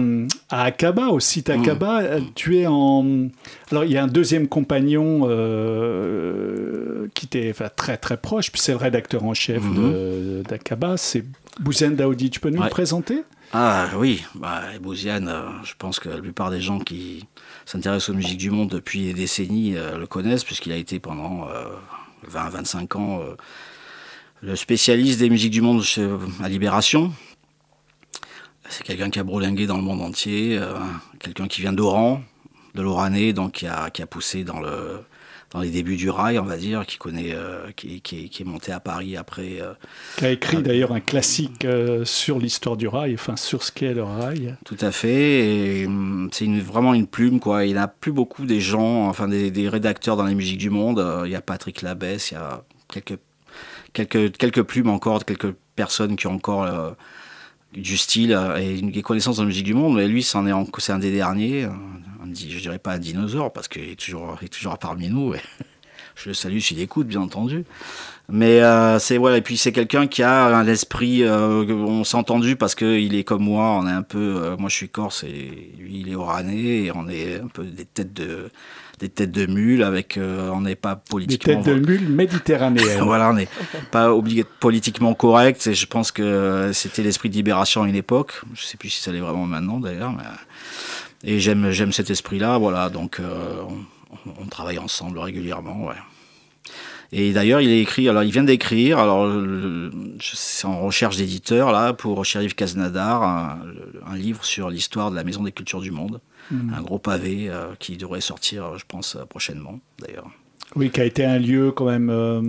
[0.50, 3.28] à Akaba, au site Akaba, euh, tu es en.
[3.70, 8.60] Alors, il y a un deuxième compagnon euh, qui t'est enfin, très très proche, puis
[8.60, 11.24] c'est le rédacteur en chef de- d'Akaba, c'est
[11.60, 12.28] Bouzen Daoudi.
[12.30, 12.64] Tu peux nous Ouais.
[12.64, 13.22] le présenter?
[13.52, 17.24] Ah oui, bah, Bouziane, euh, je pense que la plupart des gens qui
[17.64, 21.48] s'intéressent aux musiques du monde depuis des décennies euh, le connaissent, puisqu'il a été pendant
[22.28, 23.36] 20-25 ans euh,
[24.42, 25.82] le spécialiste des musiques du monde
[26.42, 27.12] à Libération.
[28.68, 30.60] C'est quelqu'un qui a brolingué dans le monde entier,
[31.20, 32.20] quelqu'un qui vient d'Oran,
[32.74, 35.04] de l'Oranais, donc qui a poussé dans, le,
[35.56, 38.44] dans les débuts du rail, on va dire, qui, connaît, euh, qui, qui- qui est
[38.44, 39.58] monté à Paris après.
[39.62, 39.72] euh,
[40.18, 43.94] qui a écrit d'ailleurs un classique euh, sur l'histoire du rail, enfin sur ce qu'est
[43.94, 44.54] le rail.
[44.66, 45.80] Tout à fait.
[45.80, 47.64] Et hum, c'est vraiment une plume, quoi.
[47.64, 50.68] Il n'y a plus beaucoup des gens, enfin des, des rédacteurs dans les musiques du
[50.68, 51.02] monde.
[51.24, 53.18] Il y a Patrick Labesse, il y a quelques,
[53.94, 56.94] quelques, quelques plumes encore, quelques personnes qui ont encore
[57.76, 59.96] du style euh, et une des connaissances dans la musique du monde.
[59.96, 61.64] Mais lui, c'en est en- c'est un des derniers.
[61.64, 65.08] Un, un je dirais pas un dinosaure, parce qu'il est toujours, il est toujours parmi
[65.08, 65.34] nous.
[66.16, 67.64] je le salue s'il écoute, bien entendu.
[68.28, 71.22] Mais euh, c'est voilà, et puis c'est quelqu'un qui a un esprit.
[71.22, 73.78] euh, on s'est entendu parce que il est comme moi.
[73.80, 74.18] On est un peu.
[74.42, 76.56] euh, moi, je suis corse et lui, il est oranais
[76.86, 78.50] et on est un peu des têtes de
[78.98, 80.16] des têtes de mule avec.
[80.16, 81.62] euh, on n'est pas Des politiquement.
[81.62, 83.00] têtes de mule méditerranéennes.
[83.04, 83.48] Voilà, on n'est
[83.90, 84.10] pas
[84.60, 85.66] politiquement correct.
[85.66, 88.40] Et je pense que c'était l'esprit de libération à une époque.
[88.54, 90.12] Je sais plus si ça l'est vraiment maintenant d'ailleurs.
[90.12, 90.22] mais-
[91.30, 92.58] Et j'aime, j'aime cet esprit-là.
[92.58, 93.62] Voilà, donc euh,
[94.26, 95.86] on, on travaille ensemble régulièrement.
[95.86, 95.94] Ouais.
[97.12, 98.08] Et d'ailleurs, il est écrit.
[98.08, 98.98] Alors, il vient d'écrire.
[98.98, 99.30] Alors,
[100.20, 103.22] c'est en recherche d'éditeur là pour Shérif Kaznadar,
[104.06, 106.20] un livre sur l'histoire de la Maison des Cultures du Monde.
[106.52, 109.80] Un gros pavé euh, qui devrait sortir, je pense, euh, prochainement.
[109.98, 110.28] D'ailleurs.
[110.76, 112.42] Oui, qui a été un lieu quand même euh,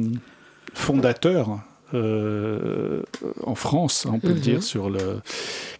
[0.74, 1.60] fondateur
[1.93, 3.02] euh,
[3.43, 4.39] en France, on peut le Mhm.
[4.41, 5.22] dire, sur le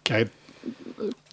[0.04, 0.24] qui a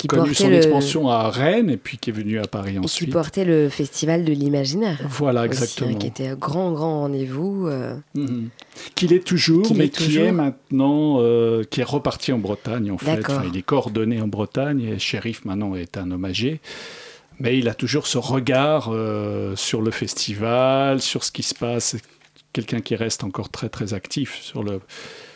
[0.07, 2.73] Qui connu son le- expansion à Rennes et puis qui est venu à Paris Et
[2.73, 3.11] qui ensuite.
[3.11, 4.99] portait le festival de l'imaginaire.
[5.09, 5.95] Voilà, aussi, hein, exactement.
[5.97, 7.67] qui était un grand, grand rendez-vous.
[7.67, 8.49] euh, Mhm.
[8.95, 12.91] Qu'il est toujours, Qu'il mais est qui est maintenant, euh, qui est reparti en Bretagne
[12.91, 13.19] en fait.
[13.27, 16.59] Enfin, il est coordonné en Bretagne et shérif maintenant est un homme âgé.
[17.39, 21.97] Mais il a toujours ce regard euh, sur le festival, sur ce qui se passe.
[22.53, 24.79] Quelqu'un qui reste encore très très actif sur le,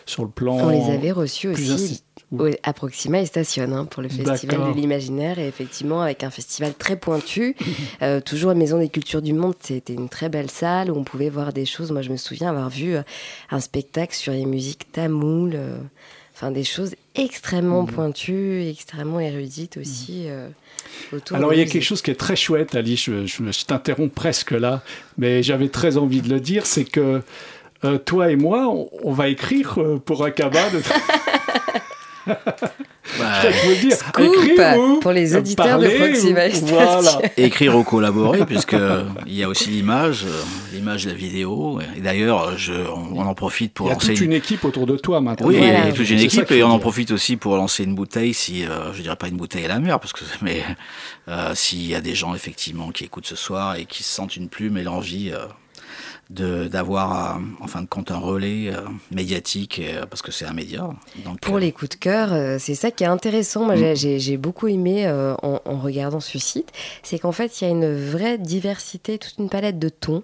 [0.06, 0.56] sur le plan.
[0.58, 2.02] On les avait reçus aussi
[2.32, 5.40] Oui, à Proxima et stationne hein, pour le Festival de l'Imaginaire.
[5.40, 7.56] Et effectivement, avec un festival très pointu.
[8.02, 11.04] Euh, toujours la Maison des Cultures du Monde, c'était une très belle salle où on
[11.04, 11.92] pouvait voir des choses.
[11.92, 13.02] Moi, je me souviens avoir vu euh,
[13.52, 15.54] un spectacle sur les musiques tamoules.
[15.56, 15.78] euh,
[16.36, 17.88] Enfin, des choses extrêmement Mhm.
[17.92, 20.24] pointues, extrêmement érudites aussi.
[20.28, 20.48] euh,
[21.12, 21.74] autour Alors il y a musique.
[21.74, 24.82] quelque chose qui est très chouette, Ali, je, je- je t'interromps presque là,
[25.18, 27.22] mais j'avais très envie de le dire, c'est que
[27.84, 30.70] euh, toi et moi, on, on va écrire euh, pour Akaba.
[30.70, 30.80] De...
[33.18, 33.98] Bah, je peux le dire.
[33.98, 36.66] Scoop Écrire ou pour les auditeurs de Proxima ou-.
[36.68, 37.22] Voilà.
[37.38, 38.76] écrire ou collaborer, puisque
[39.26, 40.42] il y a aussi l'image, euh,
[40.74, 41.80] l'image de la vidéo.
[41.98, 44.64] Et d'ailleurs, je, on, on en profite pour Il y a lancer toute une équipe
[44.64, 45.48] autour de toi maintenant.
[45.48, 45.80] Oui, Voilà.
[45.80, 48.34] il y a toute une équipe et on en profite aussi pour lancer une bouteille
[48.34, 50.64] si, euh, je dirais pas une bouteille à la mer, parce que, mais
[51.28, 54.36] euh, s'il y a des gens effectivement qui écoutent ce soir et qui se sentent
[54.36, 55.40] une plume et l'envie euh,
[56.30, 60.54] d'avoir, euh, en fin de compte, un relais euh, médiatique, euh, parce que c'est un
[60.54, 60.88] média.
[61.26, 63.66] Donc, Pour euh, les coups de cœur, c'est ça qui est intéressant.
[63.66, 66.72] Moi, j'ai- j'ai beaucoup aimé en, en regardant ce site,
[67.04, 70.24] c'est qu'en fait, il y a une vraie diversité, toute une palette de tons.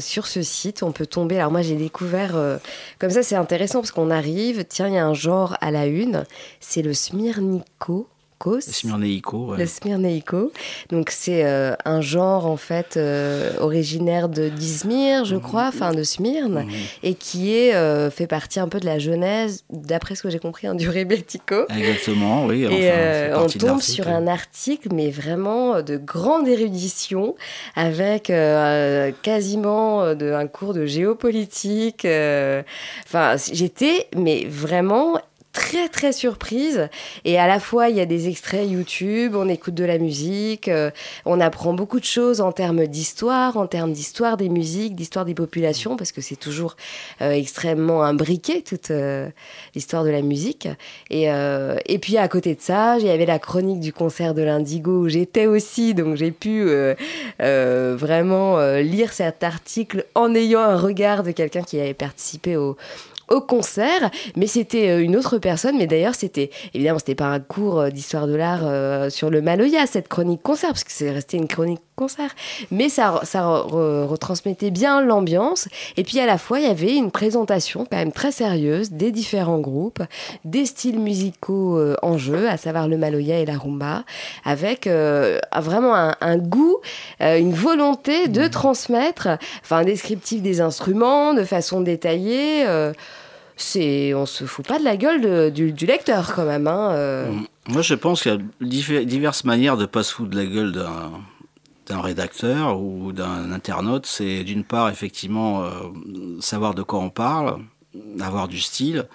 [0.00, 1.38] Sur ce site, on peut tomber.
[1.38, 2.34] Alors moi, j'ai découvert
[2.98, 4.64] comme ça, c'est intéressant parce qu'on arrive.
[4.68, 6.24] Tiens, il y a un genre à la une,
[6.60, 8.08] c'est le Smyrnico.
[8.46, 9.58] Le Smyrnéico, ouais.
[9.58, 10.52] Le Smyrnéico.
[10.90, 16.02] Donc c'est euh, un genre en fait euh, originaire de d'Izmir, je crois, enfin de
[16.02, 16.70] Smyrne, Mhm.
[17.02, 20.38] et qui est euh, fait partie un peu de la genèse, d'après ce que j'ai
[20.38, 21.66] compris, hein, du Rebettico.
[21.76, 22.66] Exactement, oui.
[22.66, 27.34] enfin, Et on tombe sur un article, mais vraiment de grande érudition,
[27.74, 28.30] avec
[29.22, 32.06] quasiment de, un cours de géopolitique.
[33.06, 35.18] Enfin, j'étais, mais vraiment
[35.58, 36.88] très très surprise.
[37.24, 40.68] Et à la fois il y a des extraits YouTube on écoute de la musique
[40.68, 40.90] euh,
[41.26, 45.34] on apprend beaucoup de choses en termes d'histoire en termes d'histoire des musiques d'histoire des
[45.34, 46.76] populations parce que c'est toujours
[47.22, 49.28] euh, extrêmement imbriqué toute euh,
[49.74, 50.68] l'histoire de la musique.
[51.10, 54.42] Et, et puis à côté de ça, il y avait la chronique du concert de
[54.42, 56.68] l'Indigo où j'étais aussi, donc j'ai pu
[57.38, 62.76] vraiment lire cet article en ayant un regard de quelqu'un qui avait participé au
[63.28, 65.76] au concert, mais c'était euh, une autre personne.
[65.76, 69.42] Mais d'ailleurs, c'était évidemment, c'était pas un cours euh, d'histoire de l'art euh, sur le
[69.42, 72.30] Maloya, cette chronique concert, parce que c'est resté une chronique concert.
[72.70, 75.68] Mais ça, ça re- retransmettait bien l'ambiance.
[75.96, 79.10] Et puis à la fois, il y avait une présentation quand même très sérieuse des
[79.10, 80.02] différents groupes,
[80.44, 84.04] des styles musicaux euh, en jeu, à savoir le Maloya et la rumba,
[84.44, 86.78] avec euh, vraiment un, un goût,
[87.20, 89.28] une volonté de transmettre,
[89.62, 92.64] enfin un descriptif des instruments de façon détaillée.
[93.58, 96.68] C'est, on se fout pas de la gueule du, lecteur quand même.
[96.68, 97.32] Hein, euh.
[97.68, 100.72] Moi, je pense qu'il y a diverses manières de pas se foutre de la gueule
[100.72, 104.06] d'un rédacteur ou d'un internaute.
[104.06, 105.70] C'est d'une part, effectivement, euh,
[106.40, 107.58] savoir de quoi on parle,
[108.20, 109.06] avoir du style.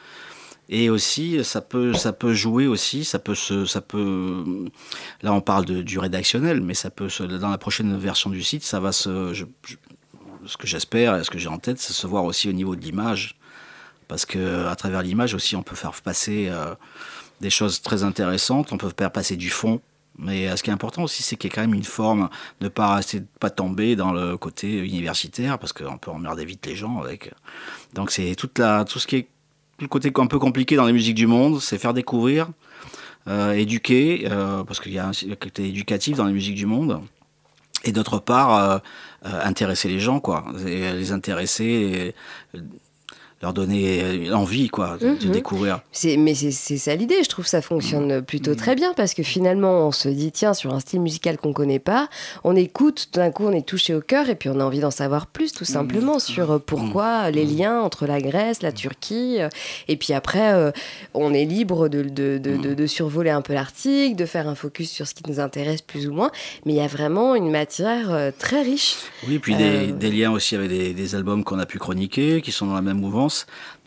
[0.67, 1.93] Et aussi, ça peut,
[2.33, 3.65] jouer aussi, ça peut se.
[5.21, 7.07] Là, on parle du rédactionnel, mais ça peut
[7.39, 9.33] dans la prochaine version du site, ça va se.
[10.45, 12.75] ce que j'espère et ce que j'ai en tête, c'est se voir aussi au niveau
[12.75, 13.35] de l'image,
[14.07, 16.75] parce que à travers l'image aussi, on peut faire passer euh,
[17.41, 19.81] des choses très intéressantes, on peut faire passer du fond.
[20.17, 22.29] Mais euh, ce qui est important aussi, c'est qu'il y ait quand même une forme,
[22.61, 26.75] de pas rester, pas tomber dans le côté universitaire, parce qu'on peut emmerder vite les
[26.75, 27.31] gens avec.
[27.93, 29.23] Donc c'est tout ce qui est,
[29.77, 32.49] tout le côté un peu compliqué dans les musiques du monde, c'est faire découvrir,
[33.27, 37.01] euh, éduquer, euh, parce qu'il y a un côté éducatif dans les musiques du monde.
[37.85, 38.77] Et d'autre part, euh,
[39.25, 40.45] euh, intéresser les gens, quoi.
[40.63, 42.15] Les intéresser,
[42.55, 42.61] euh,
[43.43, 45.31] leur donner envie, quoi, de, de Mhm.
[45.31, 45.81] découvrir.
[46.17, 49.87] Mais c'est, ça l'idée, je trouve que ça fonctionne plutôt très bien parce que finalement
[49.87, 52.07] on se dit tiens sur un style musical qu'on connaît pas,
[52.45, 54.79] on écoute, tout d'un coup on est touché au cœur et puis on a envie
[54.79, 59.41] d'en savoir plus tout simplement sur euh, pourquoi les liens entre la Grèce, la Turquie
[59.41, 59.49] euh,
[59.89, 60.71] et puis après euh,
[61.13, 65.05] on est libre de, de, de, survoler un peu l'article, de faire un focus sur
[65.07, 66.31] ce qui nous intéresse plus ou moins,
[66.65, 68.95] mais il y a vraiment une matière euh, très riche.
[69.27, 72.41] Oui, puis Euh, des, des liens aussi avec des, des albums qu'on a pu chroniquer,
[72.41, 73.32] qui sont dans la même mouvance.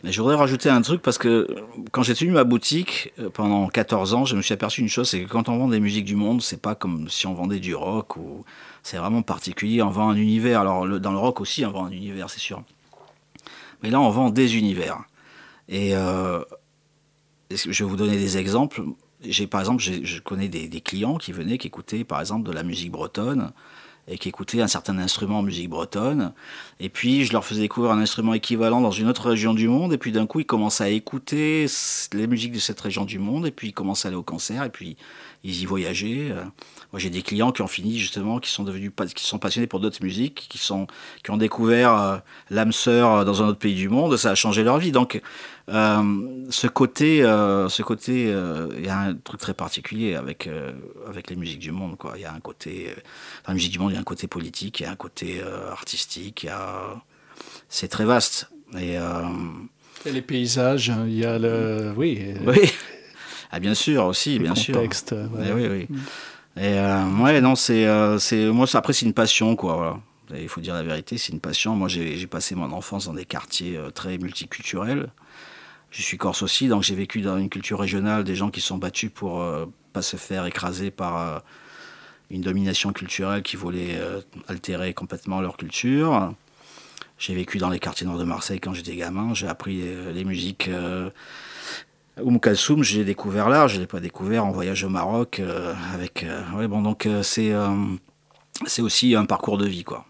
[0.03, 1.47] Mais je voudrais rajouter un truc parce que
[1.91, 5.09] quand j'ai tenu ma boutique euh, pendant 14 ans, je me suis aperçu une chose,
[5.09, 7.59] c'est que quand on vend des musiques du monde, c'est pas comme si on vendait
[7.59, 8.45] du rock ou
[8.83, 9.81] c'est vraiment particulier.
[9.81, 10.61] On vend un univers.
[10.61, 12.63] Alors dans le rock aussi, on vend un univers, c'est sûr.
[13.83, 14.99] Mais là, on vend des univers.
[15.69, 16.41] Et euh,
[17.51, 18.81] je vais vous donner des exemples?
[19.21, 22.51] J'ai par exemple, je connais des, des clients qui venaient, qui écoutaient par exemple de
[22.51, 23.51] la musique bretonne
[24.07, 26.33] et qui écoutaient un certain instrument en musique bretonne.
[26.79, 29.91] Et puis, je leur faisais découvrir un instrument équivalent dans une autre région du monde.
[29.91, 31.65] Et puis, d'un coup, ils commençaient à écouter
[32.13, 33.45] les musiques de cette région du monde.
[33.45, 34.63] Et puis, ils commençaient à aller au concert.
[34.63, 34.95] Et puis,
[35.43, 36.31] ils y voyageaient.
[36.31, 36.43] Euh,
[36.93, 39.81] Moi, j'ai des clients qui ont fini, justement, qui sont devenus, qui sont passionnés pour
[39.81, 40.87] d'autres musiques, qui, sont,
[41.23, 42.17] qui ont découvert euh,
[42.49, 44.15] l'âme sœur euh, dans un autre pays du monde.
[44.15, 44.91] Ça a changé leur vie.
[44.91, 45.21] Donc,
[45.69, 50.71] ce côté, euh, ce côté, euh, il y a un truc très particulier avec euh,
[51.07, 52.13] avec les musiques du monde, quoi.
[52.15, 52.95] Il y a un côté, euh,
[53.45, 54.95] dans la musique du monde, il y a un côté politique, il y a un
[54.95, 57.01] côté euh, artistique, il y a,
[57.69, 58.49] c'est très vaste.
[58.77, 59.23] Et euh,
[60.05, 61.93] Il y a les paysages, il y a le.
[61.97, 62.71] Oui, oui,
[63.51, 64.75] ah, bien sûr aussi, bien sûr.
[64.75, 65.11] contexte.
[65.11, 65.47] ouais.
[65.49, 65.97] Eh oui, oui.
[66.57, 69.75] Et euh, ouais, non, c'est, euh, c'est, moi, après, c'est une passion, quoi.
[69.75, 69.99] Voilà.
[70.35, 71.75] Et il faut dire la vérité, c'est une passion.
[71.75, 75.09] Moi, j'ai, passé mon enfance dans des quartiers euh, très multiculturels.
[75.97, 78.77] Je suis corse aussi, donc j'ai vécu dans une culture régionale, des gens qui sont
[78.77, 81.39] battus pour euh, pas se faire écraser par euh,
[82.29, 86.35] une domination culturelle qui voulait euh, altérer complètement leur culture.
[87.17, 89.33] J'ai vécu dans les quartiers nord de Marseille quand j'étais gamin.
[89.33, 89.81] J'ai appris
[90.13, 90.69] les musiques.
[92.21, 95.41] Oum Kalsoum, je l'ai découvert là, je ne l'ai pas découvert en voyage au Maroc.
[95.95, 97.53] avec, ouais, bon, donc c'est,
[98.67, 100.05] c'est aussi un parcours de vie, quoi.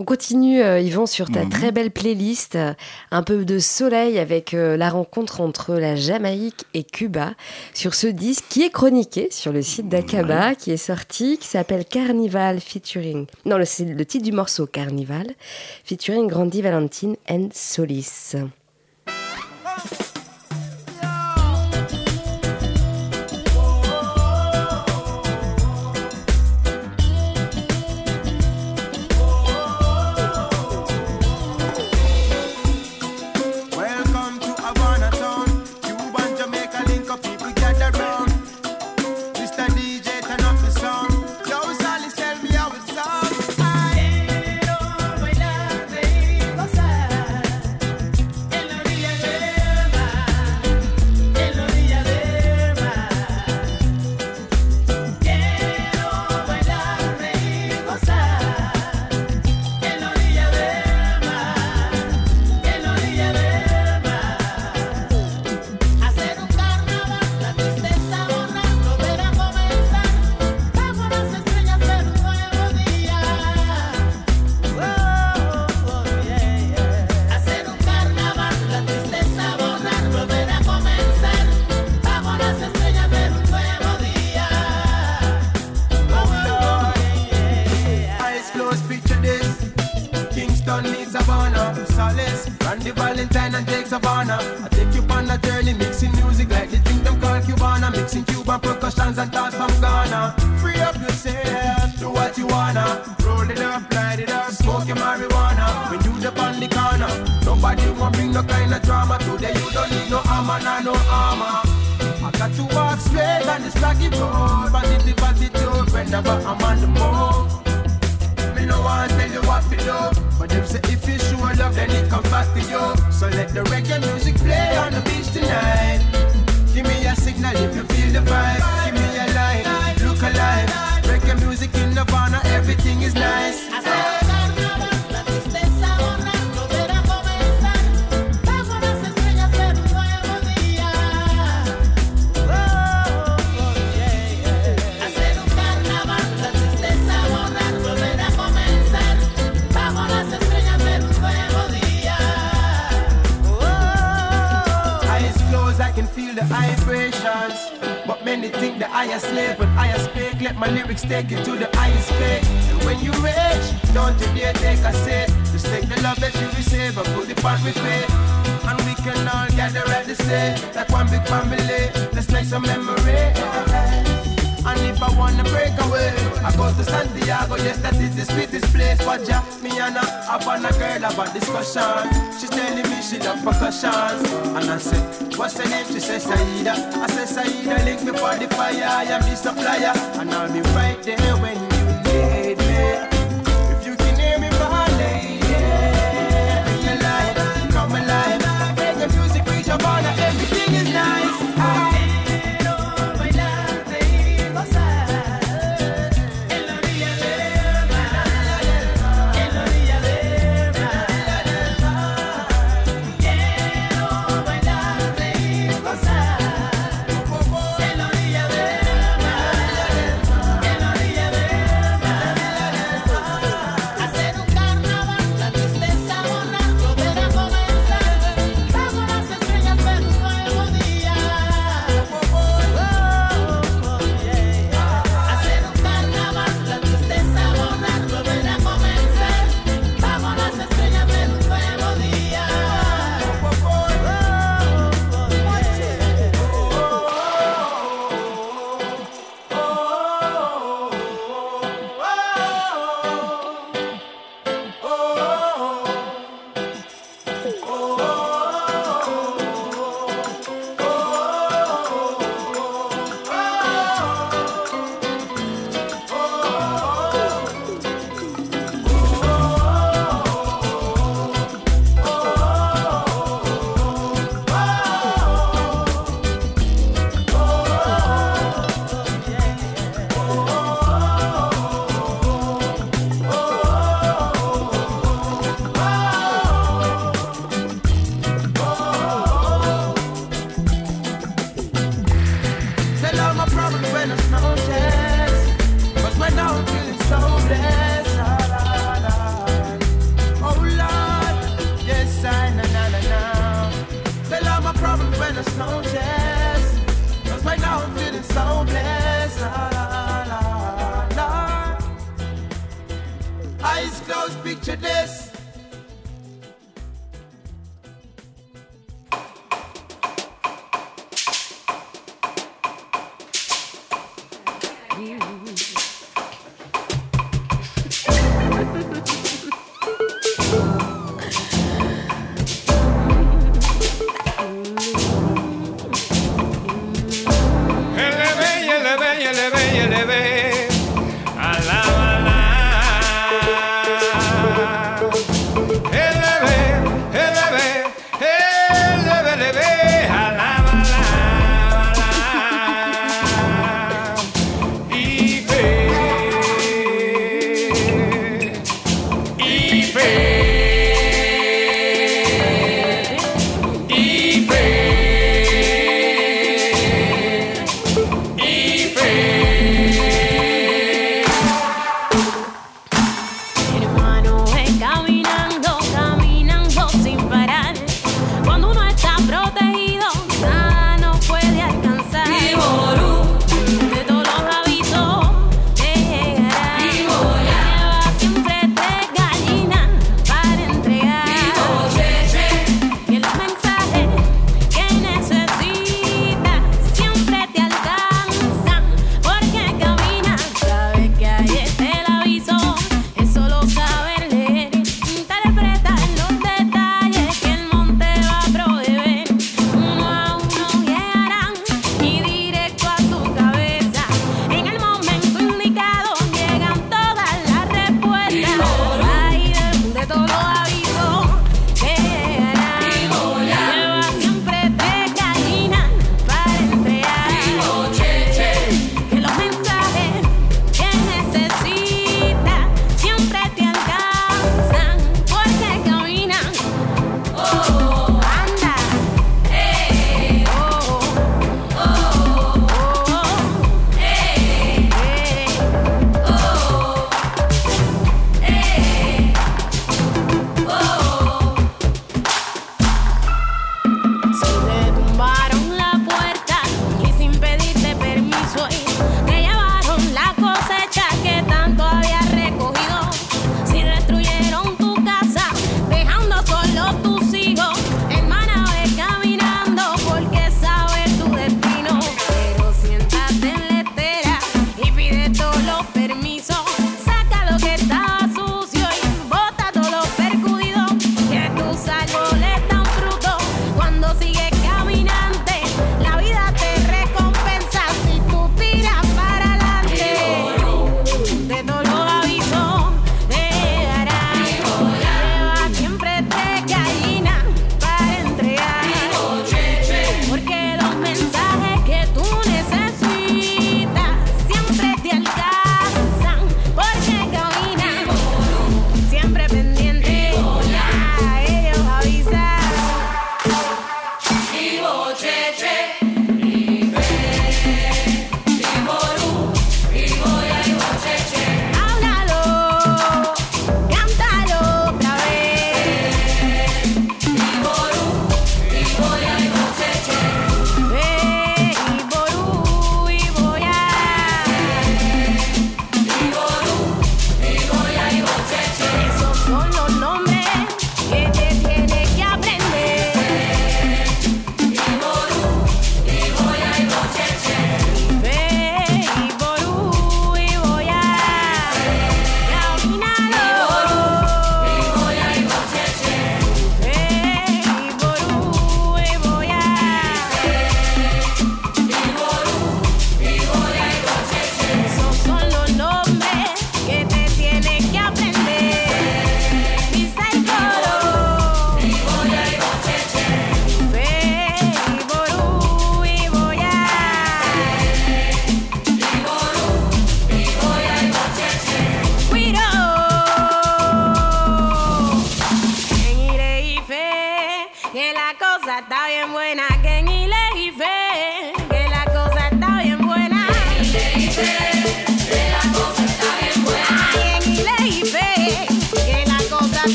[0.00, 1.50] On continue, euh, Yvon, sur ta Mhm.
[1.50, 2.56] très belle playlist.
[2.56, 2.72] euh,
[3.10, 7.34] Un peu de soleil avec euh, la rencontre entre la Jamaïque et Cuba
[7.74, 11.84] sur ce disque qui est chroniqué sur le site d'Akaba, qui est sorti, qui s'appelle
[11.84, 13.26] Carnival featuring.
[13.44, 15.26] Non, le- c'est le titre du morceau Carnival
[15.84, 18.32] featuring Grandi Valentine and Solis.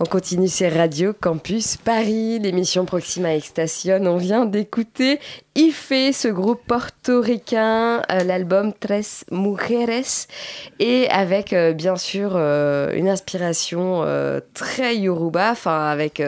[0.00, 3.96] On continue sur Radio Campus Paris, l'émission Proxima Extation.
[4.06, 5.18] On vient d'écouter
[5.56, 10.28] Ife, ce groupe portoricain, euh, l'album Tres Mujeres,
[10.78, 14.04] et avec euh, bien sûr euh, une inspiration
[14.54, 16.22] très yoruba, enfin avec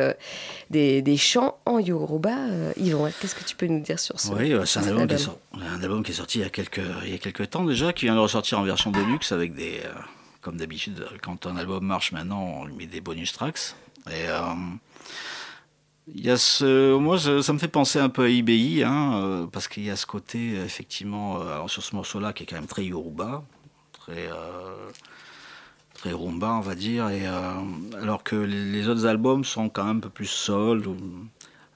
[0.71, 2.35] des, des chants en yoruba.
[2.77, 5.15] Yvon, qu'est-ce que tu peux nous dire sur ce Oui, euh, c'est un album, qui
[5.15, 5.19] est album?
[5.19, 5.39] sor-
[5.79, 7.93] un album qui est sorti il y a quelques, il y a quelques temps déjà,
[7.93, 9.81] qui vient de ressortir en version de luxe avec des.
[10.41, 13.75] Comme d'habitude, quand un album marche maintenant, on lui met des bonus tracks.
[14.09, 14.29] Et.
[14.29, 14.41] euh,
[16.13, 19.47] il y a ce, moi, ça me fait penser un peu à IBI, hein, euh,
[19.47, 22.57] parce qu'il y a ce côté, effectivement, euh, alors sur ce morceau-là, qui est quand
[22.57, 23.45] même très yoruba,
[23.93, 24.91] très, euh,
[25.95, 27.53] très rumba, on va dire, et, euh,
[28.03, 30.97] alors que les, autres albums sont quand même un peu plus soul, ou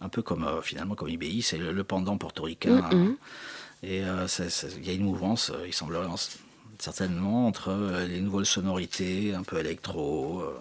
[0.01, 2.81] un peu comme, euh, finalement, comme IBI, c'est le, le pendant portoricain.
[2.93, 2.93] Mhm.
[2.93, 3.17] hein.
[3.85, 6.17] Et il y a une mouvance, il semblerait, en-
[6.79, 10.55] certainement, entre euh, les nouvelles sonorités, un peu électro, euh,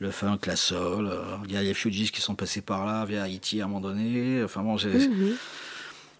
[0.00, 1.08] le funk, la soul.
[1.08, 3.68] euh, Il y a les Fugees qui sont passés par là, via Haïti à un
[3.68, 4.42] moment donné.
[4.44, 5.36] Enfin bon, j'ai- Mhm.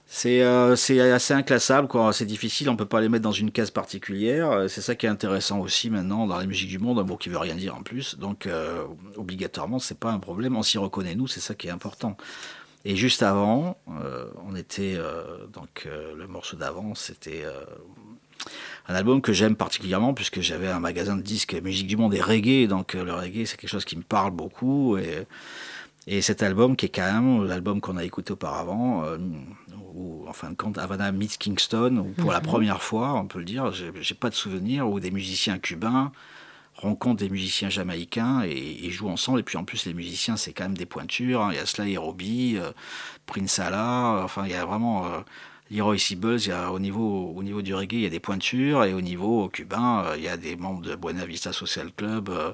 [0.06, 2.12] c'est euh, c'est assez inclassable, quoi.
[2.12, 4.66] C'est difficile, on peut pas les mettre dans une case particulière.
[4.68, 7.28] C'est ça qui est intéressant aussi maintenant dans la musique du monde, un mot qui
[7.30, 8.16] veut rien dire en plus.
[8.18, 8.84] Donc euh,
[9.16, 10.56] obligatoirement, c'est pas un problème.
[10.56, 12.16] On s'y reconnaît nous, c'est ça qui est important.
[12.86, 14.98] Et juste avant, euh, on était
[15.54, 17.44] donc le morceau d'avant, c'était
[18.88, 22.20] un album que j'aime particulièrement puisque j'avais un magasin de disques musique du monde et
[22.20, 22.66] reggae.
[22.68, 25.26] Donc euh, le reggae, c'est quelque chose qui me parle beaucoup et
[26.06, 29.16] et cet album, qui est quand même l'album qu'on a écouté auparavant, euh,
[29.94, 32.44] où en fin de compte, Havana meets Kingston, où pour la Mhm.
[32.46, 36.12] première fois, on peut le dire, j'ai j'ai pas de souvenir, où des musiciens cubains
[36.74, 39.40] rencontrent des musiciens jamaïcains et, et jouent ensemble.
[39.40, 41.40] Et puis en plus, les musiciens, c'est quand même des pointures.
[41.42, 41.50] hein.
[41.52, 42.72] Il y a Sly et Robbie, euh,
[43.26, 45.06] Prince Allah, enfin, il y a vraiment.
[45.06, 45.20] Euh,
[45.74, 48.94] Leroy Sibbles, il au, niveau, au niveau du reggae, il y a des pointures, et
[48.94, 52.52] au niveau cubain, euh, il y a des membres de Buena Vista Social Club, euh,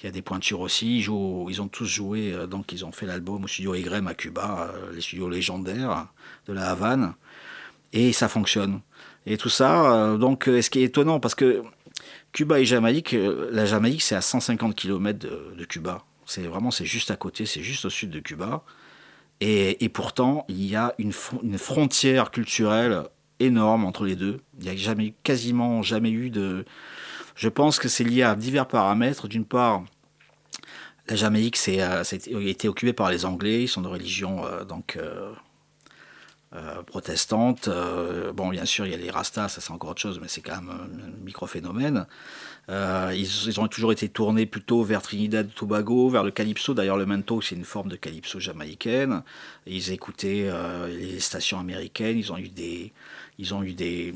[0.00, 0.98] il y a des pointures aussi.
[0.98, 4.72] Ils, ont tous joué, euh, donc ils ont fait l'album au studio Egrem à Cuba,
[4.92, 6.06] les studios légendaires
[6.46, 7.14] de la Havane,
[7.92, 8.80] et ça fonctionne.
[9.26, 11.62] Et tout ça, donc, ce qui est étonnant, parce que
[12.32, 13.16] Cuba et Jamaïque,
[13.50, 16.04] la Jamaïque, c'est à 150 km de, de Cuba.
[16.26, 18.64] C'est vraiment, c'est juste à côté, c'est juste au sud de Cuba.
[19.40, 23.02] Et, pourtant, il y a une, fron- une frontière culturelle
[23.40, 24.40] énorme entre les deux.
[24.58, 26.64] Il n'y a jamais, quasiment jamais eu de.
[27.36, 29.28] Je pense que c'est lié à divers paramètres.
[29.28, 29.84] D'une part,
[31.08, 33.62] la Jamaïque c'est, euh, a été- a occupée par les Anglais.
[33.62, 35.32] Ils sont de religion euh, donc euh,
[36.54, 37.68] euh, protestante.
[37.68, 40.28] Euh, bon, bien sûr, il y a les Rastas, ça c'est encore autre chose, mais
[40.28, 42.06] c'est quand même un micro-phénomène.
[42.70, 46.72] Euh, ils, ont toujours été tournés plutôt vers Trinidad Tobago, vers le calypso.
[46.72, 49.22] D'ailleurs, le mento, c'est une forme de calypso jamaïcaine.
[49.66, 52.18] Ils écoutaient euh, les stations américaines.
[52.18, 52.92] Ils ont eu des,
[53.38, 54.14] ils ont eu des,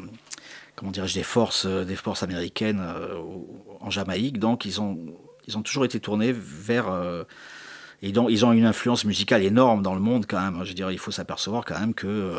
[0.77, 2.83] comment dirais-je, des forces, euh, des forces américaines
[3.81, 4.39] en Jamaïque.
[4.39, 4.99] Donc, ils ont,
[5.47, 6.87] ils ont toujours été tournés vers
[8.01, 10.63] et donc, ils ont une influence musicale énorme dans le monde quand même.
[10.63, 12.33] Je veux dire, il faut s'apercevoir quand même que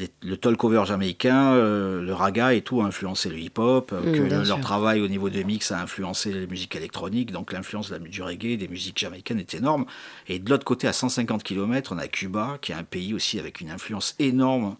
[0.00, 4.12] les- le talk-over jamaïcain, euh, le raga et tout a influencé le hip-hop, euh, Mm,
[4.12, 7.52] que bien le- leur travail au niveau des mix a influencé les musiques électroniques, donc
[7.52, 9.84] l'influence du reggae, des musiques jamaïcaines est énorme.
[10.28, 13.38] Et de l'autre côté, à 150 km, on a Cuba, qui est un pays aussi
[13.38, 14.76] avec une influence énorme,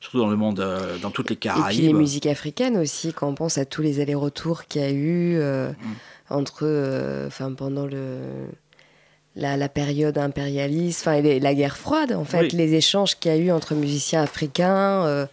[0.00, 1.80] surtout dans le monde, euh, dans toutes les Et puis Caraïbes.
[1.84, 5.36] les musiques africaines aussi, quand on pense à tous les allers-retours qu'il y a eu
[5.36, 5.72] euh,
[6.28, 8.18] entre, euh, pendant le
[9.36, 12.48] la, la période impérialiste, enfin la guerre froide, en fait, Oui.
[12.52, 15.26] les échanges qu'il y a eu entre musiciens africains euh,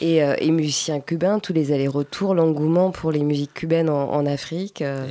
[0.00, 4.24] et, euh, et musiciens cubains, tous les allers-retours, l'engouement pour les musiques cubaines en, en
[4.24, 4.80] Afrique.
[4.80, 5.06] euh.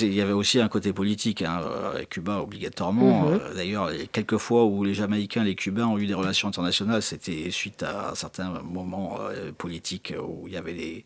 [0.00, 1.60] Il y avait aussi un côté politique hein,
[1.92, 3.22] avec Cuba obligatoirement.
[3.26, 3.40] Mhm.
[3.42, 7.02] Euh, D'ailleurs, quelques fois où les Jamaïcains et les Cubains ont eu des relations internationales,
[7.02, 11.04] c'était suite à certains moments euh, politiques où il y avait des,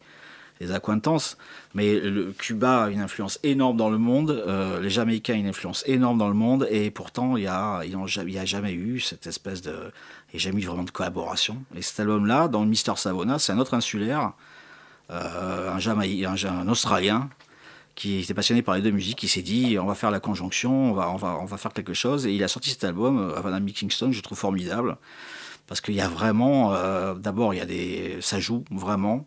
[0.60, 1.36] des accointances.
[1.74, 5.48] Mais le Cuba a une influence énorme dans le monde, euh, les Jamaïcains ont une
[5.48, 9.26] influence énorme dans le monde, et pourtant il n'y a, y a jamais eu cette
[9.26, 9.74] espèce de...
[10.32, 11.62] Il n'y a jamais eu vraiment de collaboration.
[11.76, 14.32] Et cet album-là, dans Mister Savona, c'est un autre insulaire,
[15.10, 17.30] euh, un, Jamaï- un, Australien,
[17.94, 20.90] qui était passionné par les deux musiques, qui s'est dit on va faire la conjonction,
[20.90, 22.26] on va, on va, on va faire quelque chose.
[22.26, 24.96] Et il a sorti cet album, euh, Havana Kingston, je le trouve formidable.
[25.66, 26.72] Parce qu'il y a vraiment,
[27.14, 29.26] d'abord, il y a des, ça joue vraiment,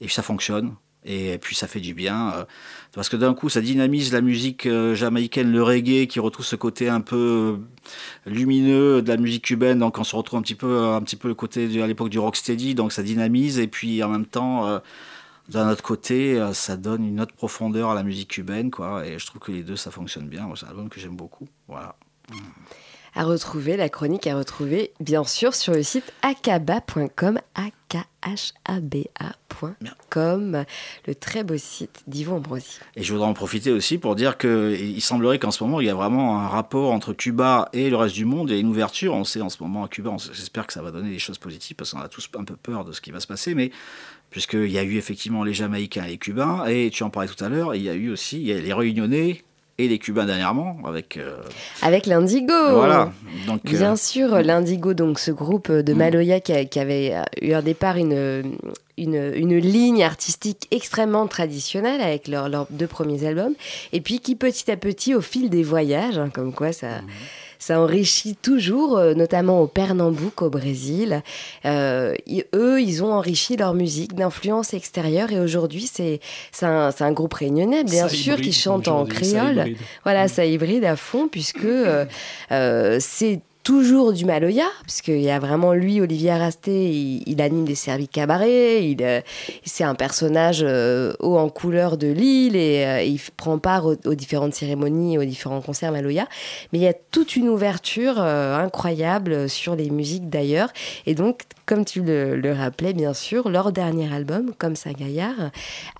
[0.00, 0.74] et puis ça fonctionne,
[1.04, 2.32] et puis ça fait du bien.
[2.34, 2.44] euh,
[2.92, 6.56] parce que d'un coup, ça dynamise la musique euh, jamaïcaine, le reggae, qui retrouve ce
[6.56, 7.58] côté un peu
[8.26, 9.78] lumineux de la musique cubaine.
[9.78, 12.18] Donc on se retrouve un petit peu, un petit peu le côté à l'époque du
[12.18, 14.66] rocksteady, donc ça dynamise, et puis en même temps.
[14.66, 14.78] euh,
[15.48, 19.06] d'un autre côté, euh, ça donne une autre profondeur à la musique cubaine, quoi.
[19.06, 20.46] Et je trouve que les deux, ça fonctionne bien.
[20.54, 21.48] C'est un album que j'aime beaucoup.
[21.68, 21.96] Voilà.
[23.18, 27.40] À retrouver, la chronique à retrouver, bien sûr, sur le site akaba.com,
[28.24, 29.84] chaba.com,
[31.04, 32.78] le très beau site d'Ivo Ambrosi.
[32.94, 35.90] Et je voudrais en profiter aussi pour dire qu'il semblerait qu'en ce moment, il y
[35.90, 39.14] a vraiment un rapport entre Cuba et le reste du monde et une ouverture.
[39.14, 41.74] On sait en ce moment à Cuba, j'espère que ça va donner des choses positives
[41.74, 43.72] parce qu'on a tous un peu peur de ce qui va se passer, mais
[44.30, 47.44] puisqu'il y a eu effectivement les Jamaïcains et les Cubains, et tu en parlais tout
[47.44, 49.42] à l'heure, il y a eu aussi les Réunionnais
[49.78, 51.16] et les Cubains dernièrement, avec...
[51.16, 51.36] euh,
[51.82, 52.52] Avec l'Indigo.
[52.72, 53.12] Voilà.
[53.46, 57.52] Donc, euh, Bien sûr, l'Indigo, donc ce groupe de Maloya qui, a- qui avait eu
[57.52, 58.42] un départ une,
[58.96, 63.54] une, une ligne artistique extrêmement traditionnelle avec leurs leurs deux premiers albums,
[63.92, 66.88] et puis qui petit à petit, au fil des voyages, hein, comme quoi ça,
[67.58, 71.22] ça enrichit toujours, euh, notamment au Pernambouc au Brésil.
[71.64, 72.14] Euh,
[72.54, 76.20] eux, ils ont enrichi leur musique d'influence extérieure, et aujourd'hui, c'est
[76.62, 79.74] un, un groupe réunionnais, bien Ça sûr, hybride, qui chante en ça créole.
[80.04, 85.74] Voilà, ça hybride à fond, puisque euh, c'est toujours du Maloya, puisqu'il y a vraiment
[85.74, 89.20] lui, Olivier Arasté, il, anime des services cabarets, il, euh,
[89.62, 94.14] c'est un personnage euh, haut en couleur de l'île et euh, il prend part aux,
[94.14, 96.26] différentes cérémonies, aux différents concerts Maloya.
[96.72, 100.70] Mais il y a toute une ouverture incroyable sur les musiques d'ailleurs.
[101.04, 105.50] Et donc, comme tu le, rappelais, bien sûr, leur dernier album, Comme ça Gaillard,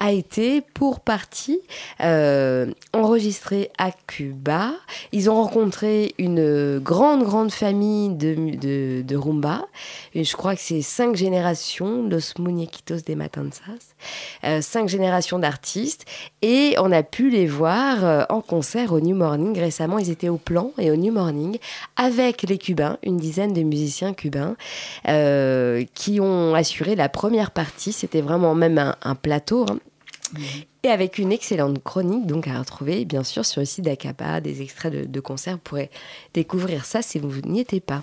[0.01, 1.61] a été pour partie
[2.01, 4.73] euh, enregistré à Cuba.
[5.13, 9.67] Ils ont rencontré une grande, grande famille de, de, rumba.
[10.15, 13.95] Je crois que c'est cinq générations, Los Muñequitos de Matanzas,
[14.45, 16.07] euh, cinq générations d'artistes.
[16.41, 19.59] Et on a pu les voir euh, en concert au New Morning.
[19.59, 21.59] Récemment, ils étaient au plan et au New Morning
[21.97, 24.57] avec les Cubains, une dizaine de musiciens cubains
[25.95, 27.93] qui ont assuré la première partie.
[27.93, 29.67] C'était vraiment même un, un plateau.
[29.69, 29.79] hein.
[30.85, 34.63] Et avec une excellente chronique, donc à retrouver bien sûr sur le site d'Acapa, des
[34.63, 35.55] extraits de, de concerts.
[35.55, 35.91] Vous pourrez
[36.35, 38.03] découvrir ça si vous n'y étiez pas.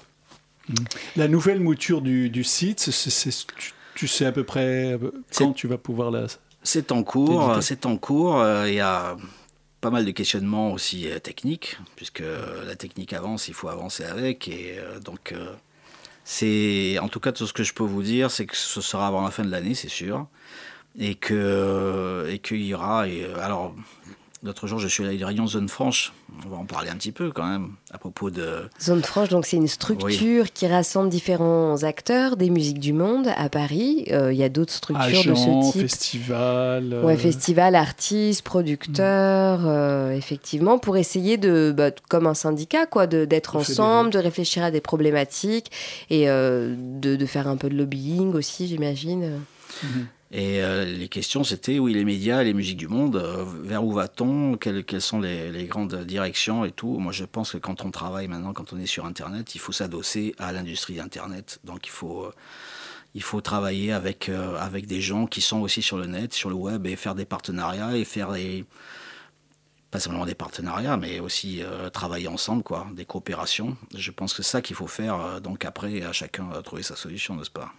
[1.15, 4.97] La nouvelle mouture du, du site, c'est- tu, tu sais à peu près euh,
[5.37, 6.25] quand tu vas pouvoir la.
[6.63, 8.41] C'est en cours, c'est en cours.
[8.41, 9.15] euh, Il y a
[9.81, 14.03] pas mal de questionnements aussi euh, techniques, puisque euh, la technique avance, il faut avancer
[14.03, 14.47] avec.
[14.47, 15.53] Et euh, donc, euh,
[16.25, 19.07] c'est en tout cas tout ce que je peux vous dire, c'est que ce sera
[19.07, 20.27] avant la fin de l'année, c'est sûr,
[20.99, 23.07] et que et qu'il y aura.
[23.07, 23.75] Et, alors,
[24.45, 26.13] l'autre jour, je suis allé à Réunion Zone Franche.
[26.45, 28.69] On va en parler un petit peu quand même à propos de.
[28.81, 33.49] Zone Franche, donc c'est une structure qui rassemble différents acteurs des musiques du monde à
[33.49, 34.05] Paris.
[34.11, 35.81] Euh, Il y a d'autres structures de ce type.
[35.81, 36.93] festival.
[36.93, 43.07] euh, Ouais, festival, artistes, producteurs, euh, effectivement, pour essayer de, bah, comme un syndicat, quoi,
[43.07, 45.71] de- d'être De ensemble, de réfléchir à des problématiques
[46.09, 49.39] et euh, de, de faire un peu de lobbying aussi, j'imagine.
[50.37, 53.93] Et euh, les questions, c'était oui, les médias, les musiques du monde, euh, vers où
[53.93, 54.57] va-t-on?
[54.57, 56.97] Quelles, sont les, grandes directions et tout?
[56.99, 59.71] Moi, je pense que quand on travaille maintenant, quand on est sur Internet, il faut
[59.71, 61.61] s'adosser à l'industrie d'Internet.
[61.63, 62.33] Donc, il faut, euh,
[63.13, 66.55] il faut travailler avec, avec des gens qui sont aussi sur le net, sur le
[66.55, 68.65] web, et faire des partenariats et faire des.
[69.89, 71.61] Pas simplement des partenariats, mais aussi
[71.93, 73.77] travailler ensemble, quoi, des coopérations.
[73.95, 75.39] Je pense que c'est ça qu'il faut faire.
[75.39, 77.71] donc, après, à chacun trouver sa solution, n'est-ce pas?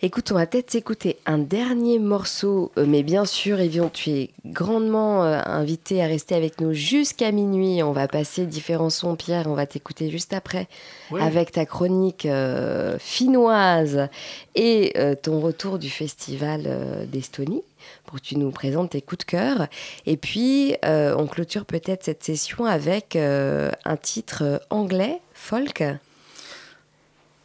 [0.00, 4.30] Écoute, on va peut-être s'écouter un dernier morceau, euh, mais bien sûr, Evian, tu es
[4.46, 7.82] grandement euh, invité à rester avec nous jusqu'à minuit.
[7.82, 10.68] On va passer différents sons, Pierre, on va t'écouter juste après
[11.10, 11.20] Ouais.
[11.20, 14.08] avec ta chronique euh, finnoise
[14.54, 17.62] et euh, ton retour du festival euh, d'Estonie
[18.04, 19.66] pour que tu nous présentes tes coups de cœur.
[20.06, 25.82] Et puis, on clôture peut-être cette session avec un titre anglais, folk,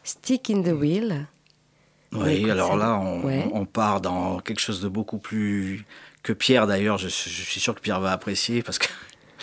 [0.04, 1.26] Stick in the Wheel.
[2.14, 3.48] Oui, alors là, on, ouais.
[3.52, 5.84] on part dans quelque chose de beaucoup plus
[6.22, 6.98] que Pierre d'ailleurs.
[6.98, 7.12] Je, je
[7.42, 8.86] suis sûr que Pierre va apprécier parce que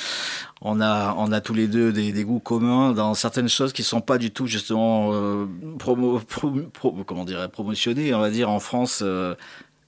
[0.62, 3.84] on a, on a tous les deux des, des goûts communs dans certaines choses qui
[3.84, 5.46] sont pas du tout justement euh,
[5.80, 9.36] promo, pro- pro- comment dirais, promotionnées, on va dire en France, euh,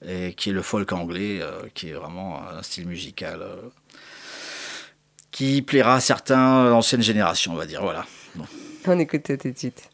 [0.06, 3.56] et qui est le folk anglais, euh, qui est vraiment un style musical euh,
[5.30, 7.82] qui plaira à certains l'ancienne génération, on va dire.
[7.82, 8.04] Voilà.
[8.34, 8.44] Bon.
[8.86, 9.88] On écoute tout de suite.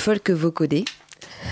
[0.00, 0.84] Folk vocodé.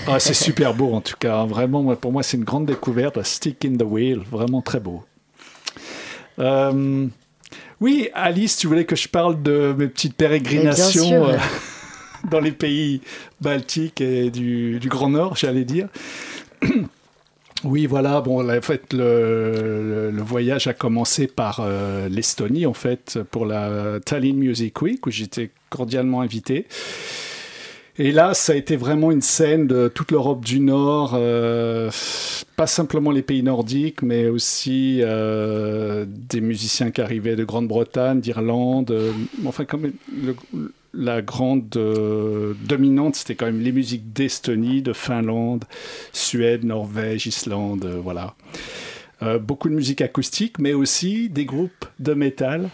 [0.07, 1.45] Ah, c'est super beau en tout cas.
[1.45, 3.23] Vraiment, pour moi, c'est une grande découverte.
[3.23, 5.05] Stick in the Wheel, vraiment très beau.
[6.39, 7.07] Euh,
[7.81, 11.29] oui, Alice, tu voulais que je parle de mes petites pérégrinations sûr.
[11.29, 11.37] euh,
[12.31, 13.03] dans les pays
[13.41, 15.89] baltiques et du, du Grand Nord, j'allais dire.
[17.65, 18.21] Oui, voilà.
[18.21, 24.37] Bon, en fait, le voyage a commencé par euh, l'Estonie, en fait, pour la Tallinn
[24.37, 26.69] Music Week, où j'étais cordialement invité.
[28.01, 31.91] Et là, ça a été vraiment une scène de toute l'Europe du Nord, euh,
[32.55, 38.93] pas simplement les pays nordiques, mais aussi euh, des musiciens qui arrivaient de Grande-Bretagne, d'Irlande.
[38.93, 39.11] euh,
[39.45, 39.65] enfin,
[40.95, 45.65] la grande dominante, c'était quand même les musiques d'Estonie, de Finlande,
[46.13, 48.35] Suède, Norvège, Islande, voilà.
[49.41, 52.71] Beaucoup de musique acoustique, mais aussi des groupes de métal,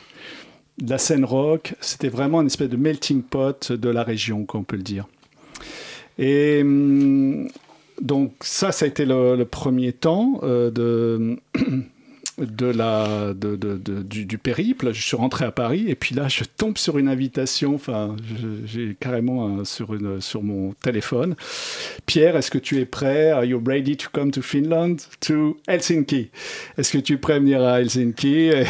[0.78, 1.74] de la scène rock.
[1.80, 5.06] C'était vraiment une espèce de melting pot de la région, qu'on peut le dire.
[6.18, 7.48] Et hum,
[8.00, 11.36] donc ça, ça a été le, premier temps euh, de,
[12.38, 14.92] du, périple.
[14.92, 17.74] Je suis rentré à Paris et puis là, je tombe sur une invitation.
[17.74, 18.16] Enfin,
[18.66, 21.36] j'ai carrément un- sur, sur mon téléphone.
[22.06, 23.30] Pierre, est-ce que tu es prêt?
[23.30, 24.96] Are you ready to come to Finland?
[25.20, 26.30] To Helsinki?
[26.76, 28.50] Est-ce que tu es prêt à venir à Helsinki?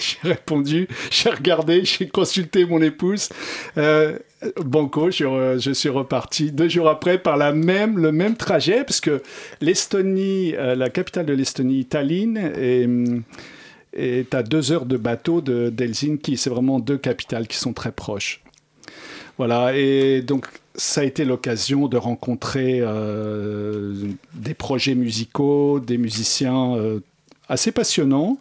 [0.00, 3.28] J'ai répondu, j'ai regardé, j'ai consulté mon épouse.
[3.78, 4.18] Euh,
[4.64, 8.84] Banco, je, re- je suis reparti deux jours après par la même, le même trajet,
[8.84, 9.22] parce que
[9.60, 12.36] l'Estonie, euh, la capitale de l'Estonie, Tallinn,
[13.96, 16.36] est, à deux heures de bateau de- d'Helsinki.
[16.36, 18.42] C'est vraiment deux capitales qui sont très proches.
[19.38, 20.46] Voilà, et donc
[20.76, 23.94] ça a été l'occasion de rencontrer euh,
[24.34, 27.00] des projets musicaux, des musiciens euh,
[27.48, 28.38] assez passionnants.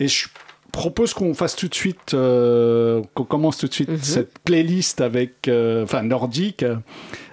[0.00, 0.26] Et je
[0.72, 5.46] propose qu'on fasse tout de suite, euh, qu'on commence tout de suite cette playlist avec,
[5.46, 6.64] euh, enfin nordique,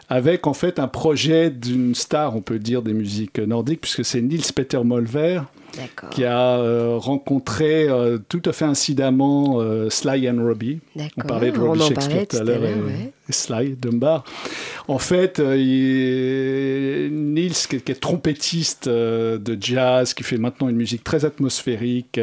[0.10, 4.22] avec en fait un projet d'une star, on peut dire, des musiques nordiques, puisque c'est
[4.22, 5.42] Nils Peter Molver.
[6.12, 10.80] Qui a euh, rencontré euh, tout à fait incidemment euh, Sly and Robbie.
[11.18, 13.12] On parlait de Robbie Shakespeare tout à l'heure ouais.
[13.30, 14.24] Sly Dunbar.
[14.88, 20.76] En fait, il- Nils, qui est, qui est trompettiste de jazz, qui fait maintenant une
[20.76, 22.20] musique très atmosphérique,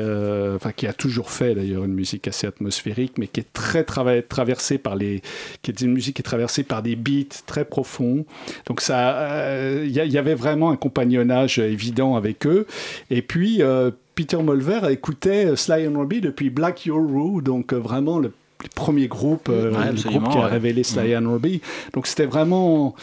[0.57, 4.79] enfin qui a toujours fait d'ailleurs une musique assez atmosphérique, mais qui est très traversée
[4.79, 5.23] par les,
[5.63, 8.25] qui est une musique qui est traversée par des beats très profonds.
[8.67, 9.55] Donc ça,
[9.85, 12.67] il y, y avait vraiment un compagnonnage évident avec eux.
[13.11, 17.77] Et puis euh, Peter Molver écoutait Sly and Robbie depuis Black Your Roo, donc euh,
[17.77, 18.33] vraiment le
[18.75, 20.51] premier groupe, euh, Ouais, le groupe qui a ouais.
[20.51, 21.61] révélé Sly and Robbie.
[21.93, 22.95] Donc c'était vraiment,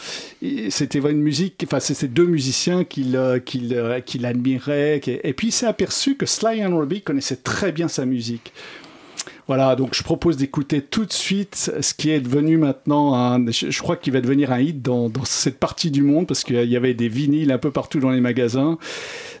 [0.70, 5.00] c'était une musique, enfin c'était deux musiciens qu'il euh, qu'il euh, admirait.
[5.06, 8.52] Et puis il s'est aperçu que Sly and Robbie connaissait très bien sa musique.
[9.46, 13.50] Voilà, donc je propose d'écouter tout de suite ce qui est devenu maintenant un.
[13.50, 16.64] Je, crois qu'il va devenir un hit dans, dans cette partie du monde parce qu'il
[16.64, 18.78] y avait des vinyles un peu partout dans les magasins.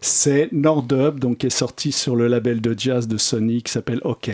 [0.02, 4.00] C'est Nordub, donc qui est sorti sur le label de jazz de Sony qui s'appelle
[4.04, 4.30] OK.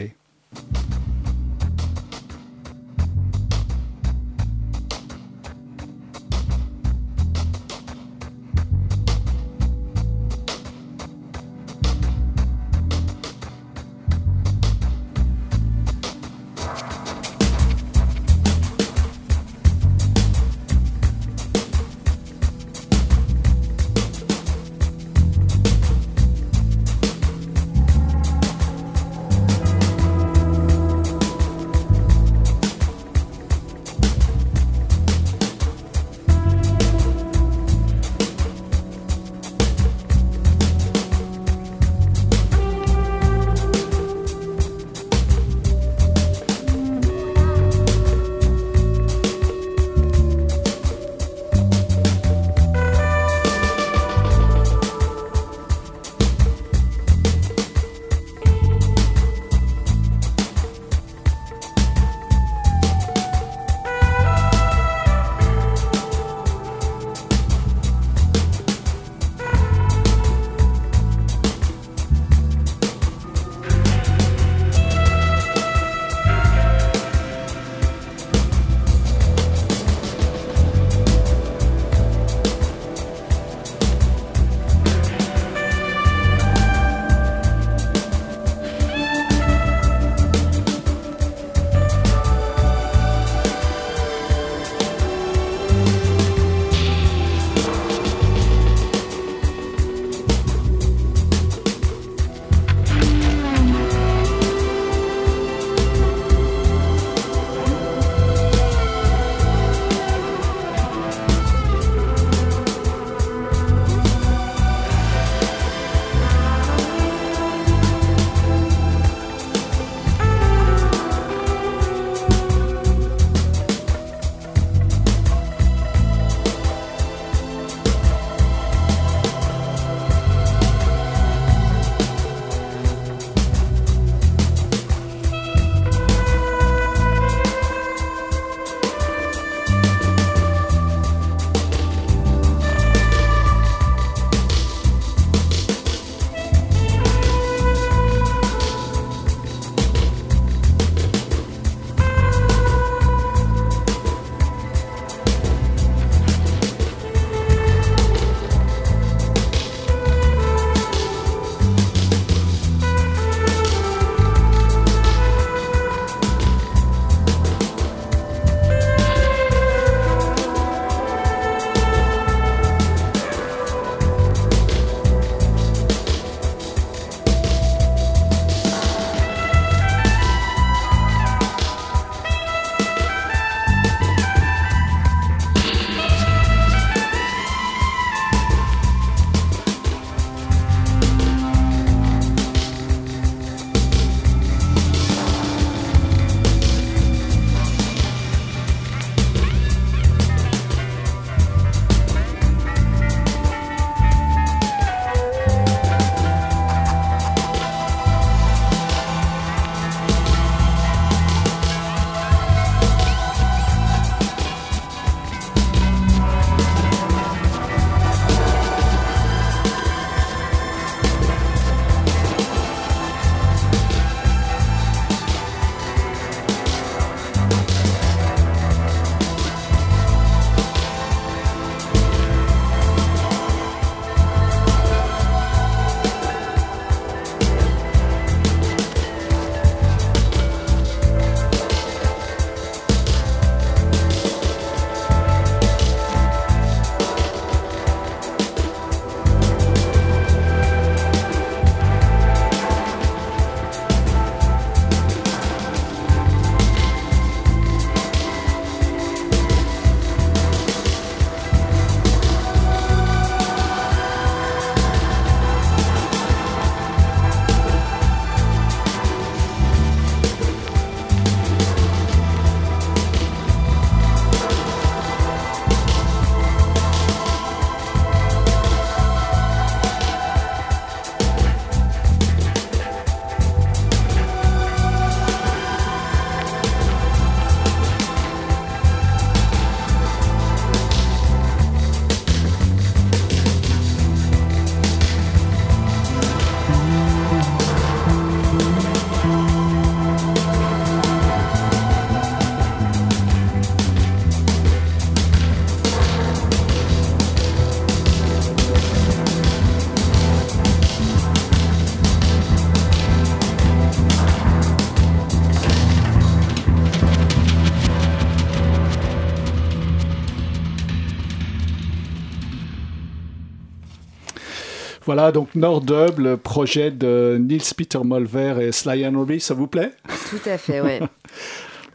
[325.13, 329.67] Voilà, donc Nordub, le projet de Nils Peter Molver et Sly and Robbie, ça vous
[329.67, 329.91] plaît?
[330.31, 331.01] Tout à fait, ouais.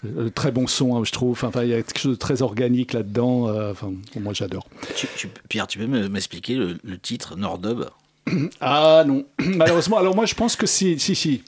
[0.06, 1.32] Euh, Très bon son, hein, je trouve.
[1.32, 3.48] Enfin, il y a quelque chose de très organique là-dedans.
[3.48, 4.68] euh, Enfin, moi, j'adore.
[4.96, 7.86] Tu- tu- Pierre, tu peux me- m'expliquer le, le titre Nordub
[8.62, 9.98] Ah non, malheureusement.
[9.98, 11.42] Alors moi, je pense que si, si, si.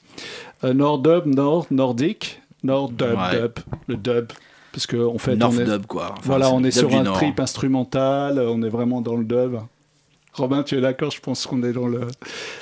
[0.64, 3.40] Euh, Nordub, Nord, Nordique, Nordub, Ouais.
[3.42, 3.52] dub,
[3.86, 4.32] le dub.
[4.72, 6.12] Parce qu'en fait, on est, North-dub, quoi.
[6.12, 7.16] Enfin, voilà, on est dub sur un Nord.
[7.18, 9.58] trip instrumental, on est vraiment dans le dub.
[10.38, 12.00] Robin, tu es d'accord Je pense qu'on est dans le.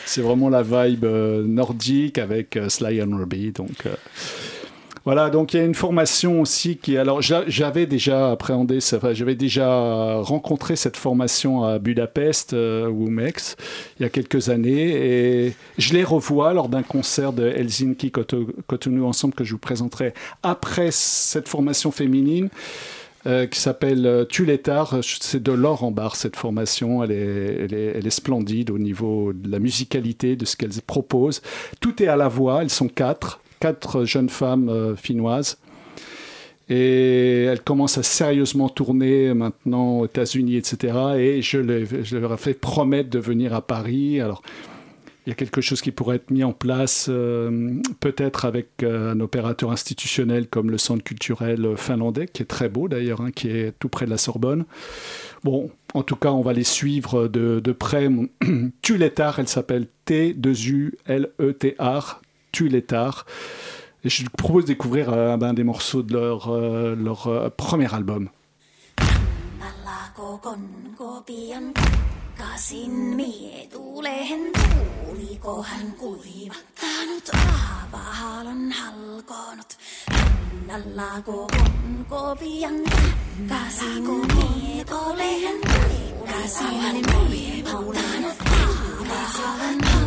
[0.04, 3.52] C'est vraiment la vibe euh, nordique avec euh, Sly and Robbie.
[3.52, 3.86] Donc.
[3.86, 3.94] euh,
[5.04, 6.96] Voilà, donc il y a une formation aussi qui.
[6.96, 13.08] Alors j'a- j'avais déjà appréhendé, enfin, j'avais déjà rencontré cette formation à Budapest euh, ou
[13.08, 13.56] Mex
[14.00, 18.48] il y a quelques années et je les revois lors d'un concert de Helsinki Coto-
[18.66, 20.12] Cotonou ensemble que je vous présenterai
[20.42, 22.48] après cette formation féminine.
[23.26, 24.98] Euh, qui s'appelle euh, Tulétard.
[25.02, 27.02] C'est de l'or en barre cette formation.
[27.02, 30.80] Elle est, elle, est, elle est splendide au niveau de la musicalité, de ce qu'elles
[30.86, 31.42] proposent.
[31.80, 32.62] Tout est à la voix.
[32.62, 35.58] Elles sont quatre, quatre jeunes femmes euh, finnoises.
[36.68, 40.94] Et elles commencent à sérieusement tourner maintenant aux États-Unis, etc.
[41.16, 44.20] Et je, je leur ai fait promettre de venir à Paris.
[44.20, 44.42] Alors,
[45.26, 49.12] il y a quelque chose qui pourrait être mis en place, euh, peut-être avec euh,
[49.12, 53.48] un opérateur institutionnel comme le Centre culturel finlandais, qui est très beau d'ailleurs, hein, qui
[53.48, 54.64] est tout près de la Sorbonne.
[55.42, 58.08] Bon, en tout cas, on va les suivre de, près.
[58.82, 60.52] Tulétar, elle s'appelle T-2-U-L-E-T-R,
[62.52, 63.26] Tulétar.
[64.04, 66.94] Et je propose de découvrir euh, ben, des morceaux de leur, euh,
[67.26, 68.28] euh, premier album.
[72.38, 79.76] Takasin mie tuuleen tuulikohan kuivattanut aavahalon halkonut.
[80.68, 82.74] Rannallako on kopian
[83.48, 84.04] takasin
[84.34, 85.60] mie tuuleen
[86.26, 88.84] takasin mie tuuleen takasin mie
[89.32, 90.05] tuuleen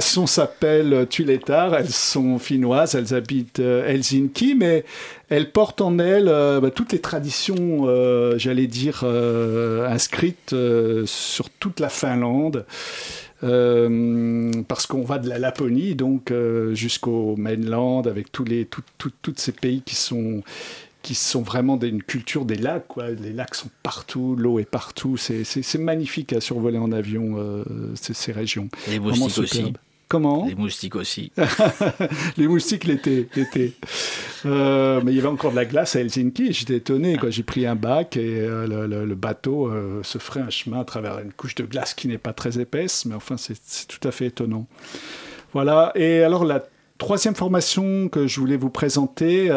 [0.00, 1.74] le- la formation s'appelle Tuiletar.
[1.74, 4.84] Elles sont finnoises, elles habitent euh, Helsinki, mais
[5.28, 11.04] elles portent en elles euh, bah, toutes les traditions, euh, j'allais dire, euh, inscrites euh,
[11.06, 12.64] sur toute la Finlande.
[13.42, 18.82] Euh, parce qu'on va de la Laponie donc euh, jusqu'au mainland avec tous les tout,
[18.98, 20.42] tout- ces pays qui sont
[21.00, 23.08] qui sont vraiment d'une culture des lacs quoi.
[23.08, 27.64] les lacs sont partout l'eau est partout c'est magnifique à survoler en avion euh,
[27.94, 29.72] ces, ces régions Les moustiques aussi.
[30.10, 31.32] Comment Les moustiques aussi.
[32.36, 33.72] les moustiques l'été, l'été.
[34.44, 36.52] Euh, mais il y avait encore de la glace à Helsinki.
[36.52, 37.16] J'étais étonné.
[37.16, 37.30] Quoi.
[37.30, 40.80] J'ai pris un bac et euh, le, le- le bateau euh, se ferait un chemin
[40.80, 43.86] à travers une couche de glace qui n'est pas très épaisse, mais enfin c'est, c'est
[43.86, 44.66] tout à fait étonnant.
[45.54, 45.92] Voilà.
[45.94, 46.62] Et alors la
[46.98, 49.48] troisième formation que je voulais vous présenter.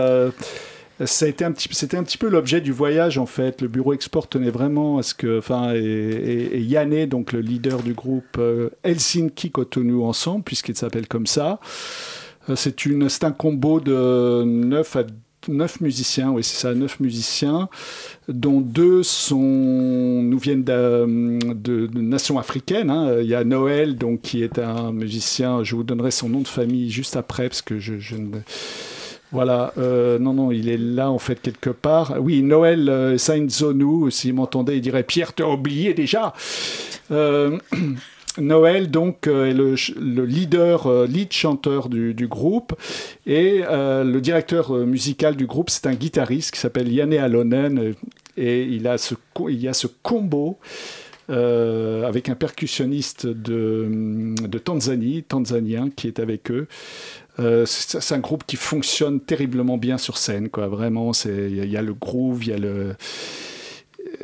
[1.06, 3.62] Été un petit, c'était un petit peu l'objet du voyage en fait.
[3.62, 7.94] Le bureau export tenait vraiment à ce que, enfin, et, Yanné, donc le leader du
[7.94, 11.60] groupe euh, Helsinki Cotonou ensemble, puisqu'il s'appelle comme ça.
[12.50, 15.04] Euh, C'est une, c'est un combo de 9 à
[15.50, 17.68] 9 musiciens, oui c'est ça, 9 musiciens,
[18.30, 19.38] dont deux sont,
[20.24, 22.90] nous viennent de nations africaines.
[22.90, 23.18] hein.
[23.20, 26.48] Il y a Noël, donc, qui est un musicien, je vous donnerai son nom de
[26.48, 28.38] famille juste après, parce que je, je ne...
[29.34, 32.14] Voilà, euh, non, non, il est là en fait quelque part.
[32.20, 36.36] Oui, Noël euh, Saint-Zonou, s'il m'entendait, il dirait Pierre, t'as oublié déjà.
[37.10, 37.58] Euh,
[38.38, 42.74] Noël, donc, euh, est le, leader, lead chanteur du, groupe.
[43.26, 47.96] Et le directeur musical du groupe, c'est un guitariste qui s'appelle Yanné Alonen.
[48.38, 49.16] Et il, a ce,
[49.48, 50.60] y a ce combo
[51.30, 56.68] avec un percussionniste de Tanzanie, tanzanien, qui est avec eux.
[57.40, 60.68] Euh, c'est un groupe qui fonctionne terriblement bien sur scène, quoi.
[60.68, 62.96] Vraiment, c'est il y, a- il y a le groove, il y a le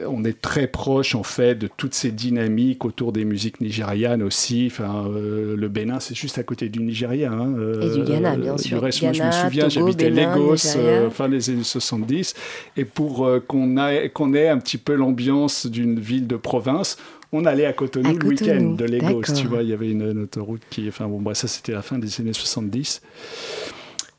[0.08, 4.68] on est très proche en fait de toutes ces dynamiques autour des musiques nigérianes aussi.
[4.72, 7.32] Enfin, euh, le Bénin, c'est juste à côté du Nigeria.
[7.32, 7.54] hein.
[7.82, 8.82] Et du Ghana, bien du sûr.
[8.82, 12.34] reste, moi, je me Ghana, souviens, j'habitais Lagos euh, fin des années 70.
[12.78, 13.76] Et pour euh, qu'on
[14.14, 16.98] qu'on ait un petit peu l'ambiance d'une ville de province,
[17.32, 19.22] on allait à Cotonou, À le week-end de Lagos.
[19.36, 20.88] Tu vois, il y avait une, une autoroute qui.
[20.88, 23.02] Enfin, bon, bah, ça, c'était la fin des années 70.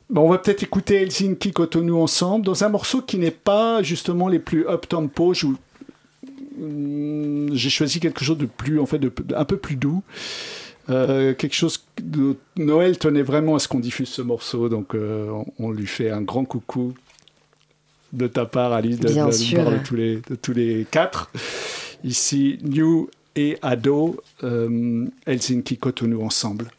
[0.09, 4.27] Bon, on va peut-être écouter Helsinki Cotonou ensemble dans un morceau qui n'est pas justement
[4.27, 5.33] les plus up tempo.
[5.33, 5.47] Je
[6.59, 10.03] Hum, J'ai choisi quelque chose de plus, en fait, de, un peu plus doux.
[10.89, 15.29] Euh, quelque chose de Noël tenait vraiment à ce qu'on diffuse ce morceau, donc euh,
[15.29, 16.93] on, on lui fait un grand coucou
[18.13, 19.63] de ta part, Alice, de, de- de sûr.
[19.63, 21.31] part de tous les, de tous les quatre.
[22.03, 26.71] Ici, New et Ado, euh, Helsinki Cotonou ensemble.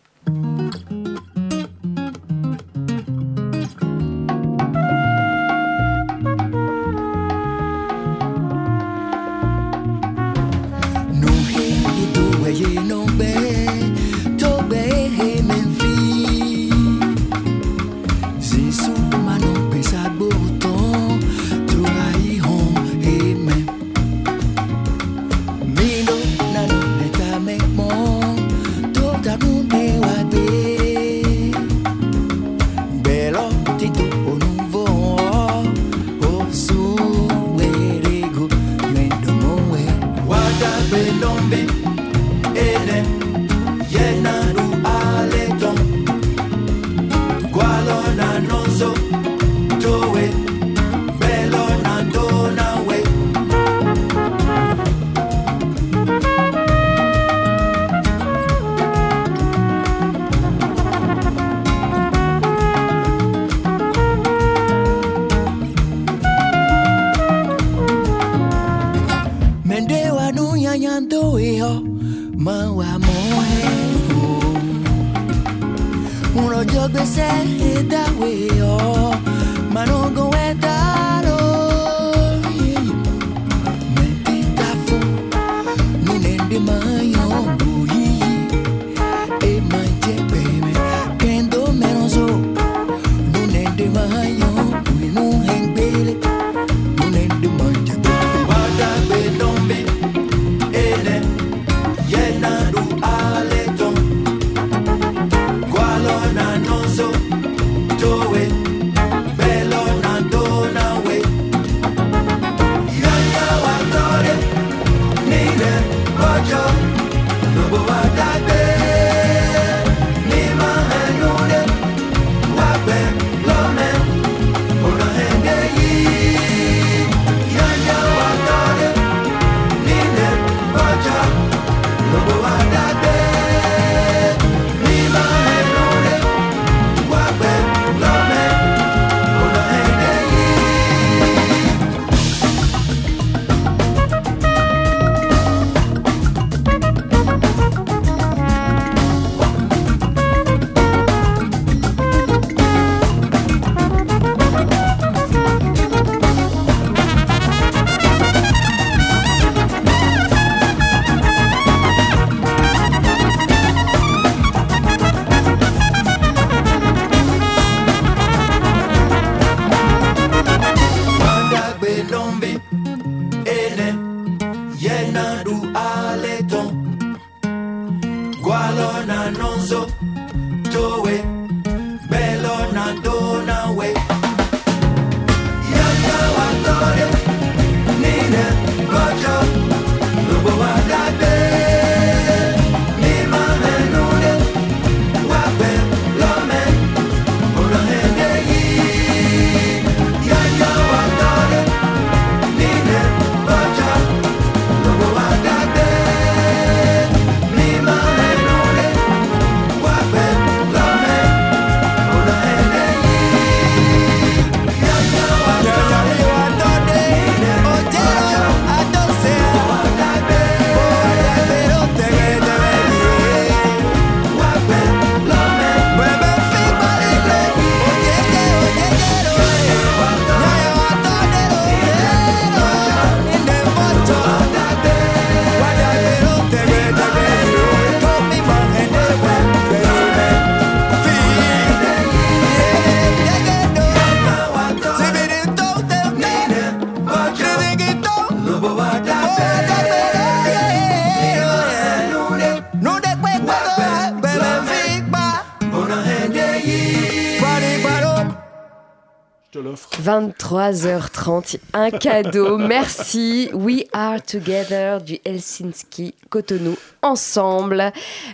[260.73, 262.57] 23h30, un cadeau.
[262.59, 263.51] Merci.
[263.53, 267.93] We are together du Helsinki Cotonou ensemble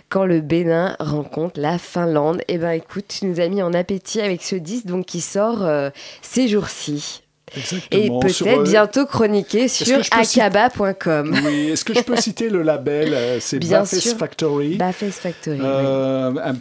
[0.09, 2.41] quand le Bénin rencontre la Finlande.
[2.47, 5.63] Eh ben écoute, tu nous as mis en appétit avec ce disque donc qui sort
[5.65, 5.89] euh,
[6.21, 7.21] ces jours-ci.
[7.89, 11.35] Et peut-être euh, bientôt chroniqué sur citer- akaba.com.
[11.45, 13.59] Oui, est-ce que je peux citer le label euh, C'est
[13.99, 14.17] sûr.
[14.17, 14.75] Factory?
[14.75, 15.59] Baffes Factory.
[15.59, 15.65] oui.
[15.65, 16.55] Un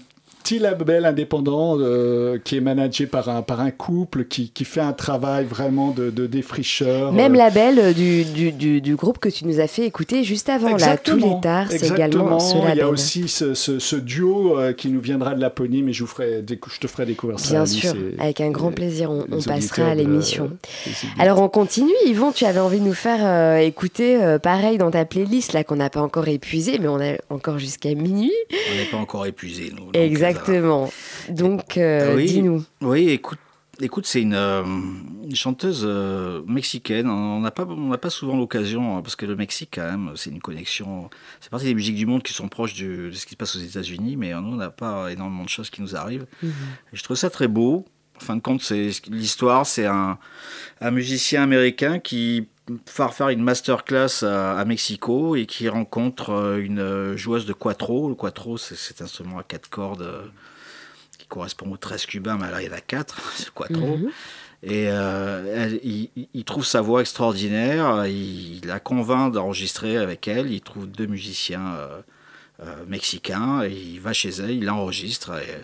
[0.48, 4.80] petit label indépendant euh, qui est managé par un, par un couple qui, qui fait
[4.80, 7.12] un travail vraiment de, de défricheur.
[7.12, 10.24] Même euh, label euh, du, du, du, du groupe que tu nous as fait écouter
[10.24, 12.62] juste avant, là, tous les Exactement, tard, c'est également ce exactement.
[12.62, 12.84] Il y label.
[12.84, 16.08] a aussi ce, ce- ce duo euh, qui nous viendra de Laponie, mais je, vous
[16.08, 17.50] ferai, je te ferai découvrir ça.
[17.52, 20.50] Bien sûr, et- avec un grand plaisir, on, on passera à l'émission.
[21.18, 24.90] Alors on continue, Yvon, tu avais envie de nous faire euh, écouter euh, pareil dans
[24.90, 28.32] ta playlist là qu'on n'a pas encore épuisé, mais on a encore jusqu'à minuit.
[28.72, 29.92] On n'est pas encore épuisé, nous.
[29.92, 29.96] donc,
[30.40, 30.90] Exactement.
[31.28, 32.64] Donc euh, oui, dis-nous.
[32.80, 33.38] Oui, écoute,
[33.80, 37.08] écoute c'est une, euh, une chanteuse euh, mexicaine.
[37.08, 40.30] On n'a pas, on pas souvent l'occasion, hein, parce que le Mexique, quand même, c'est
[40.30, 41.10] une connexion.
[41.40, 43.56] C'est partie des musiques du monde qui sont proches du- de ce qui se passe
[43.56, 46.26] aux États-Unis, mais nous, on n'a pas énormément de choses qui nous arrivent.
[46.42, 46.50] Mhm.
[46.92, 47.84] Et je trouve ça très beau.
[48.20, 50.18] En fin de compte, c'est l'histoire, c'est un,
[50.80, 52.48] un musicien américain qui
[52.96, 58.08] part faire une masterclass à, à Mexico et qui rencontre euh, une joueuse de quattro.
[58.08, 60.26] Le quattro, c'est cet instrument à quatre cordes euh,
[61.18, 63.96] qui correspond aux 13 cubains, mais là, il y en a 4, c'est quattro.
[63.96, 64.10] Mhm.
[64.64, 65.80] Et euh, elle-
[66.34, 71.06] il, trouve sa voix extraordinaire, il, il la convainc d'enregistrer avec elle, il trouve deux
[71.06, 72.00] musiciens euh,
[72.64, 75.30] euh, mexicain et il va chez elle, il l'enregistre.
[75.40, 75.62] et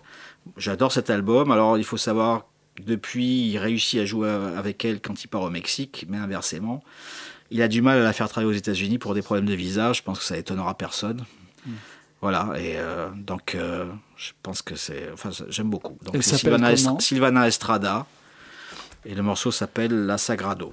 [0.57, 1.51] J'adore cet album.
[1.51, 2.47] Alors il faut savoir,
[2.85, 6.83] depuis, il réussit à jouer avec elle quand il part au Mexique, mais inversement,
[7.51, 9.93] il a du mal à la faire travailler aux États-Unis pour des problèmes de visa.
[9.93, 11.25] Je pense que ça étonnera personne.
[12.21, 13.85] Voilà, et euh, donc euh,
[14.17, 15.11] je pense que c'est.
[15.13, 15.99] Enfin, j'aime beaucoup.
[16.05, 18.07] Donc Sylvana, Est- Sylvana Estrada,
[19.05, 20.73] et le morceau s'appelle La Sagrado.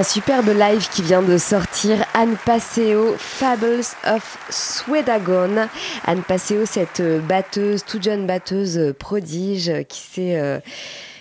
[0.00, 5.68] Un superbe live qui vient de sortir, Anne Passeo, Fables of Swedagon.
[6.06, 10.40] Anne Passeo, cette batteuse, toute jeune batteuse prodige qui s'est...
[10.40, 10.58] euh,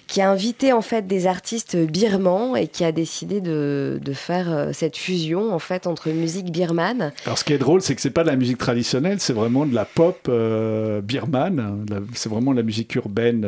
[0.07, 4.51] qui a invité en fait des artistes birmans et qui a décidé de, de faire
[4.51, 7.11] euh, cette fusion en fait entre musique birmane.
[7.26, 9.68] Alors, ce qui est drôle, c'est que c'est pas de la musique traditionnelle, c'est vraiment
[9.68, 11.85] de la pop euh, birmane.
[12.15, 13.45] C'est vraiment de la musique urbaine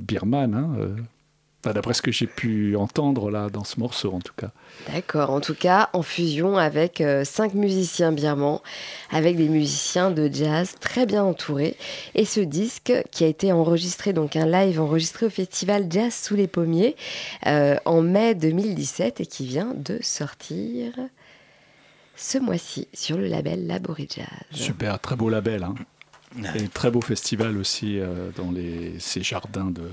[0.00, 0.54] birmane.
[0.54, 0.68] hein,
[1.72, 4.50] D'après ce que j'ai pu entendre là dans ce morceau, en tout cas.
[4.92, 8.62] D'accord, en tout cas en fusion avec euh, cinq musiciens birmans,
[9.10, 11.76] avec des musiciens de jazz très bien entourés.
[12.14, 16.34] Et ce disque qui a été enregistré, donc un live enregistré au festival Jazz sous
[16.34, 16.96] les pommiers
[17.46, 20.92] euh, en mai 2017 et qui vient de sortir
[22.16, 24.26] ce mois-ci sur le label Laboré Jazz.
[24.52, 25.62] Super, très beau label.
[25.64, 25.74] hein.
[26.56, 29.88] Et très beau festival aussi euh, dans les, ces jardins de.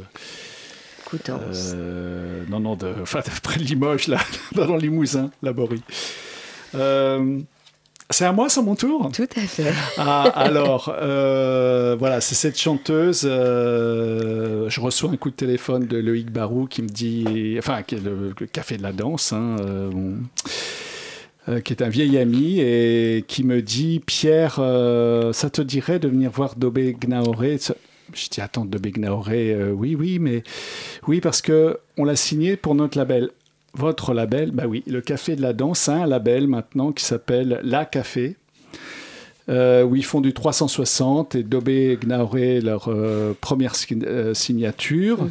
[1.11, 1.73] Coutances.
[1.75, 4.17] Euh, non, non, de, enfin, près de Limoges, là,
[4.55, 5.83] dans le Limousin, Laborie.
[6.73, 7.39] Euh,
[8.09, 9.09] c'est à moi, c'est mon tour?
[9.13, 9.73] Tout à fait.
[9.97, 13.23] Ah, alors, euh, voilà, c'est cette chanteuse.
[13.25, 17.95] euh, je reçois un coup de téléphone de Loïc Barou qui me dit, enfin, qui
[17.95, 20.17] est le, le café de la danse, hein, euh, bon,
[21.61, 26.31] qui est un vieil ami et qui me dit, Pierre, ça te dirait de venir
[26.31, 27.57] voir Dobé Gnaoré
[28.13, 30.43] je dis attends de Begnaoré, euh, oui oui mais
[31.07, 33.29] oui parce que on l'a signé pour notre label.
[33.73, 37.61] Votre label, bah oui, le Café de la Danse, a un label maintenant qui s'appelle
[37.63, 38.35] La Café,
[39.49, 43.73] euh, où ils font du 360 et Dobé Gnaoré leur euh, première
[44.03, 45.27] euh, signature.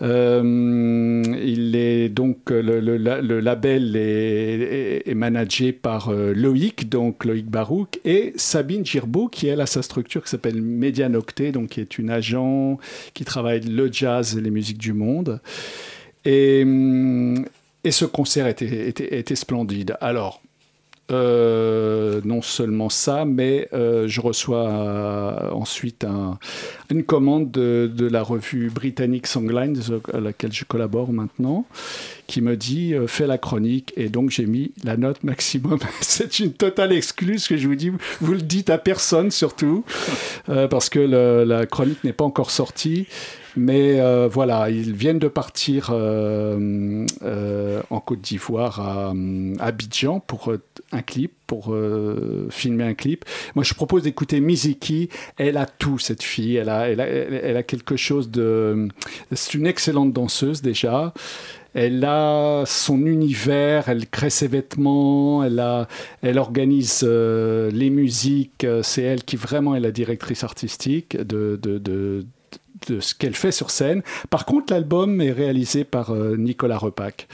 [0.00, 7.24] Euh, il est donc le, le- la- le label est, managé par euh, Loïc, donc
[7.24, 11.80] Loïc Barouk, et Sabine Girbeau, qui elle a sa structure qui s'appelle Medianoctet, donc qui
[11.80, 12.78] est une agent
[13.14, 15.40] qui travaille le jazz et les musiques du monde.
[16.24, 17.44] Et, hum,
[17.84, 19.96] et ce concert était, était, était splendide.
[20.00, 20.40] Alors,
[21.10, 26.38] euh, non seulement ça, mais euh, je reçois euh, ensuite un-
[26.90, 29.78] une commande de, la revue britannique Songlines,
[30.12, 31.66] à laquelle je collabore maintenant,
[32.26, 35.78] qui me dit fais la chronique, et donc j'ai mis la note maximum.
[36.00, 37.90] C'est une totale excluse que je vous dis,
[38.20, 39.84] vous le dites à personne surtout,
[40.46, 43.06] parce que la chronique n'est pas encore sortie.
[43.56, 49.14] Mais euh, voilà, ils viennent de partir euh, euh, en Côte d'Ivoire à,
[49.60, 50.52] Abidjan pour
[50.92, 51.74] un clip, pour
[52.50, 53.24] filmer un clip.
[53.54, 55.08] Moi, je propose d'écouter Miziki.
[55.36, 56.56] Elle a tout, cette fille.
[56.56, 58.88] Elle a, elle a, quelque chose de.
[59.32, 61.14] C'est une excellente danseuse déjà.
[61.74, 65.86] Elle a son univers, elle crée ses vêtements, elle, a,
[66.22, 68.66] elle organise les musiques.
[68.82, 71.58] C'est elle qui vraiment est la directrice artistique de,
[72.92, 74.02] de ce qu'elle fait sur scène.
[74.30, 77.28] Par contre, l'album est réalisé par euh, Nicolas Repac.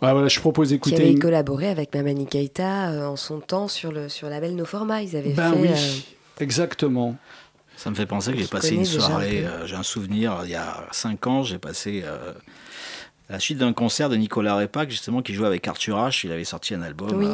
[0.00, 0.96] Voilà, voilà, je propose Qui d'écouter.
[0.96, 4.64] avait une- collaboré avec Mamani Keita euh, en son temps sur le, sur label No
[4.64, 5.02] Format.
[5.02, 5.58] Ils avaient Ben fait.
[5.58, 7.16] oui, euh, exactement.
[7.76, 10.50] Ça me fait penser que j'ai passé une un soirée, euh, j'ai un souvenir, il
[10.50, 12.32] y a 5 ans, j'ai passé euh,
[13.28, 16.22] à la suite d'un concert de Nicolas Repac, justement, qui jouait avec Arthur H.
[16.24, 17.26] Il avait sorti un album Oui.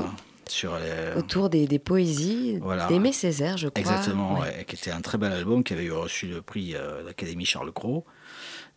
[0.48, 1.18] Sur les...
[1.18, 2.86] autour des, des poésies Voilà.
[2.86, 3.80] d'Aimé Césaire, je crois.
[3.80, 4.40] Exactement, Ouais.
[4.58, 7.06] ouais, qui était un très bel album, qui avait eu reçu le prix euh, de
[7.08, 8.04] l'Académie Charles Cros.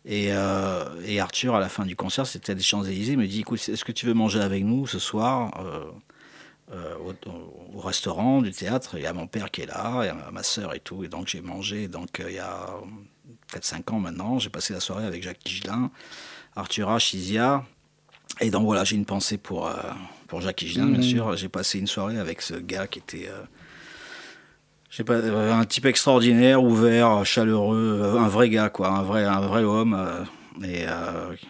[0.04, 3.58] Et, euh, et Arthur, à la fin du concert, c'était des Champs-Élysées, me dit Écoute,
[3.68, 5.84] est-ce que tu veux manger avec nous ce soir euh,
[6.72, 8.96] euh, au, au restaurant du théâtre?
[8.96, 11.02] Il y a mon père qui est là, il y a ma soeur et tout.
[11.02, 12.66] Et donc j'ai mangé, donc il y a
[13.52, 15.90] 4-5 ans maintenant, j'ai passé la soirée avec Jacques Higelin,
[16.54, 17.64] Arthur H, Isia.
[18.40, 19.68] Et donc voilà, j'ai une pensée pour,
[20.28, 21.02] pour Jacques Higelin, bien Mhm.
[21.02, 21.36] sûr.
[21.36, 23.28] J'ai passé une soirée avec ce gars qui était.
[23.28, 23.42] euh,
[25.04, 29.40] pas, euh, un type extraordinaire, ouvert, chaleureux, euh, un vrai gars, quoi, un vrai, un
[29.40, 29.96] vrai homme.
[30.64, 30.86] et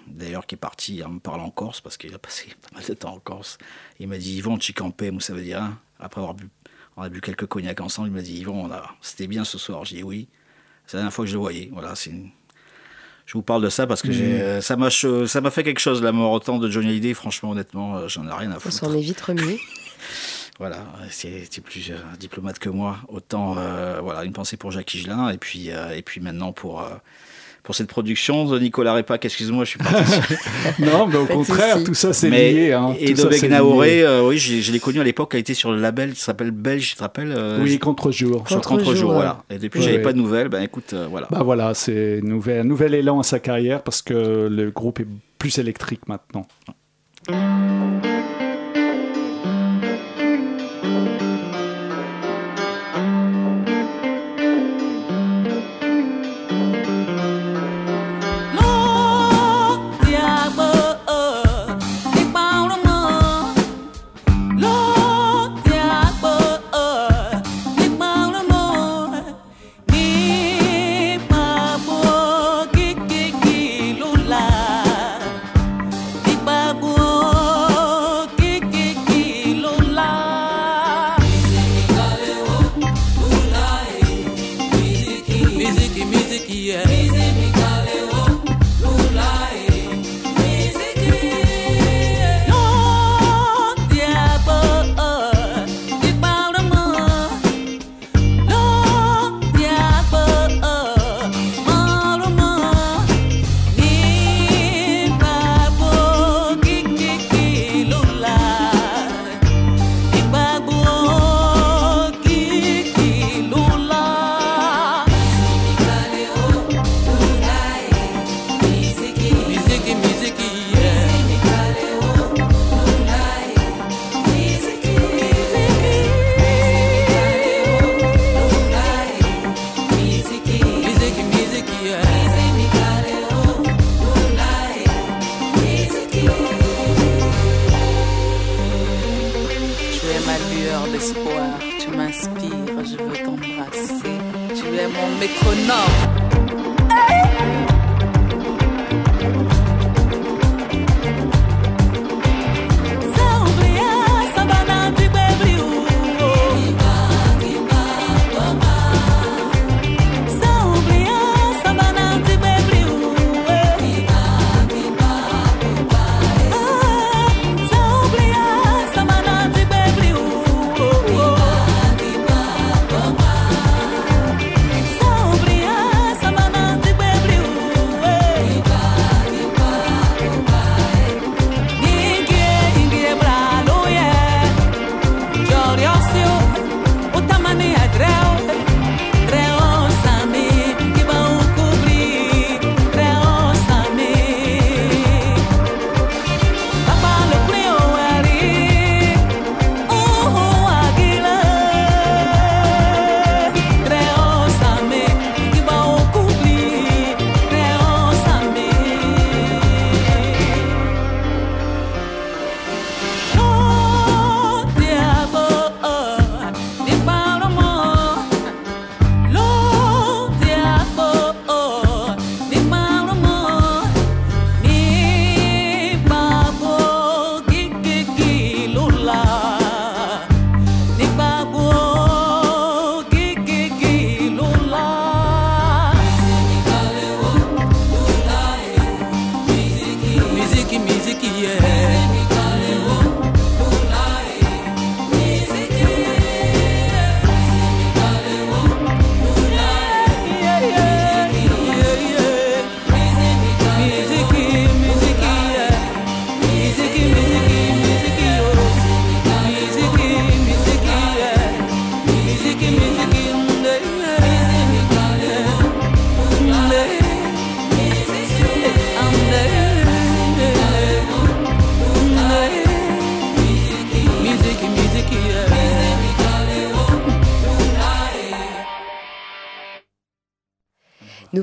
[0.08, 2.84] d'ailleurs, qui est parti en me parlant en Corse, parce qu'il a passé pas mal
[2.84, 3.56] de temps en Corse.
[4.00, 6.48] Il m'a dit Yvon, tu campais, ça veut dire hein Après avoir bu,
[6.96, 8.68] on a bu quelques cognacs ensemble, il m'a dit Yvon,
[9.00, 9.84] c'était bien ce soir.
[9.84, 10.26] J'ai dit oui.
[10.88, 11.68] C'est la dernière fois que je le voyais.
[11.72, 12.30] Voilà, c'est une-
[13.26, 14.40] Je vous parle de ça parce que j'ai, Mhm.
[14.40, 17.12] euh, ça m'a cho- ça m'a fait quelque chose la mort autant de Johnny Hallyday.
[17.12, 18.74] Franchement, honnêtement, euh, j'en ai rien à On foutre.
[18.74, 19.58] s'en est vite remis.
[20.58, 20.78] Voilà,
[21.10, 22.96] c'est plus diplomate que moi.
[23.08, 26.80] Autant, euh, voilà, une pensée pour Jacques Higelin et puis, euh, et puis maintenant pour,
[26.80, 26.88] euh,
[27.66, 29.24] pour cette production de Nicolas Repac.
[29.24, 30.12] Excuse-moi, je suis parti.
[30.78, 32.72] Non, mais au contraire, tout ça c'est lié.
[32.72, 32.94] Hein.
[33.00, 35.80] Et Dobek Naoré, euh, oui, je, je l'ai connu à l'époque, elle était sur le
[35.80, 38.44] label qui s'appelle Belge, tu te rappelles euh, Oui, contre-jour.
[38.48, 39.42] Sur Contre-jour, voilà.
[39.50, 40.02] Et depuis, Ouais, j'avais ouais.
[40.02, 40.48] pas de nouvelles.
[40.48, 41.26] Ben écoute, euh, voilà.
[41.30, 45.08] Bah voilà, c'est nouvel, un nouvel élan à sa carrière parce que le groupe est
[45.38, 46.46] plus électrique maintenant.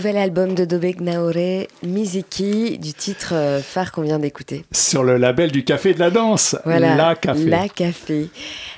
[0.04, 4.66] Nouvel album de Dobek Naore, Miziki, du titre euh, phare qu'on vient d'écouter.
[4.74, 6.58] Sur le label du Café de la Danse.
[6.66, 7.46] Voilà, La Café.
[7.46, 8.28] La Café.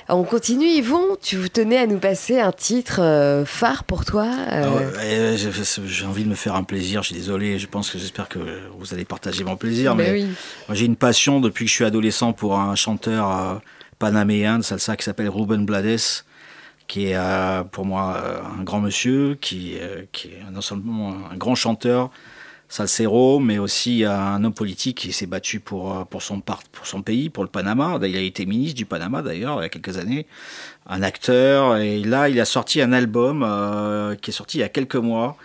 [0.08, 1.16] On continue, Yvon.
[1.20, 4.86] Tu vous tenais à nous passer un titre euh, phare pour toi euh, Ah ouais,
[4.86, 8.28] ouais, j'ai envie de me faire un plaisir, je suis désolé, je pense que j'espère
[8.28, 8.38] que
[8.78, 9.96] vous allez partager mon plaisir.
[9.96, 10.28] Ben mais oui.
[10.74, 13.60] j'ai une passion depuis que je suis adolescent pour un chanteur
[13.98, 15.98] panaméen de salsa qui s'appelle Ruben Blades,
[16.86, 21.14] qui est euh, pour moi euh, un grand monsieur, qui, euh, qui est non seulement
[21.32, 22.10] un grand chanteur,
[22.68, 27.02] salsero, mais aussi un homme politique qui s'est battu pour, pour, son part, pour son
[27.02, 27.98] pays, pour le Panama.
[28.02, 30.26] Il a été ministre du Panama d'ailleurs il y a quelques années,
[30.88, 34.64] un acteur, et là il a sorti un album euh, qui est sorti il y
[34.64, 35.36] a quelques mois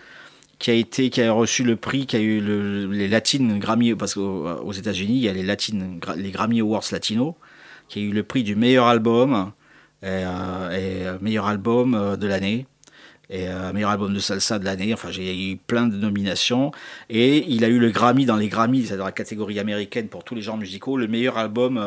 [0.60, 3.96] qui a été qui a reçu le prix qui a eu le- les Latin Grammy
[3.96, 5.80] parce qu'aux aux États-Unis il y a les Latin
[6.16, 7.36] les Grammy Awards Latino
[7.90, 9.52] qui a eu le prix du meilleur album
[10.04, 12.66] et, euh, euh, meilleur album euh, de l'année
[13.34, 14.94] et meilleur album de salsa de l'année.
[14.94, 16.74] Enfin, j'ai eu plein de nominations
[17.10, 20.36] et il a eu le Grammy dans les Grammys, c'est-à-dire la catégorie américaine pour tous
[20.36, 21.82] les genres musicaux, le meilleur album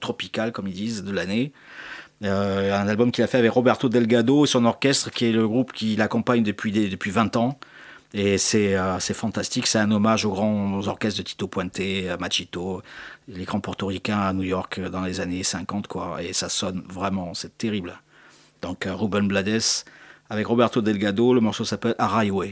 [0.00, 1.52] tropical, comme ils disent, de l'année.
[2.22, 5.74] Un album qu'il a fait avec Roberto Delgado et son orchestre, qui est le groupe
[5.74, 7.58] qui l'accompagne depuis, depuis 20 ans.
[8.14, 11.80] Et c'est euh, c'est fantastique, c'est un hommage aux grands orchestres de Tito Puente,
[12.20, 12.82] Machito,
[13.28, 16.22] les grands portoricains à New York euh, dans les années 50, quoi.
[16.22, 17.98] Et ça sonne vraiment, c'est terrible.
[18.62, 19.60] Donc euh, Ruben Blades
[20.30, 22.44] avec Roberto Delgado, le morceau s'appelle los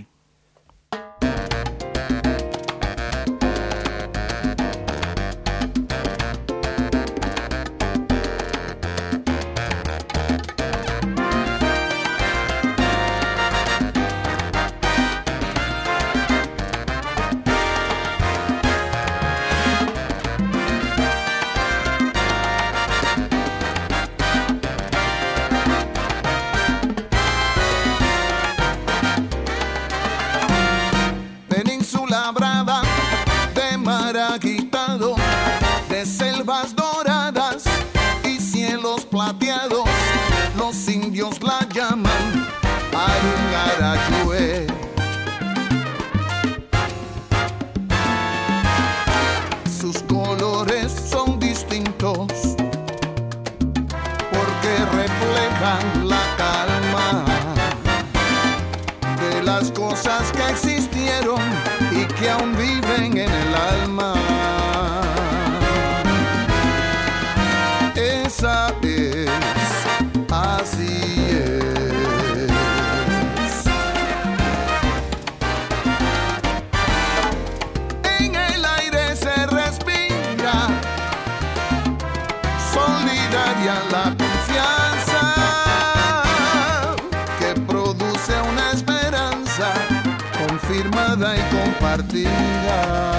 [91.15, 93.14] confirmada y compartida.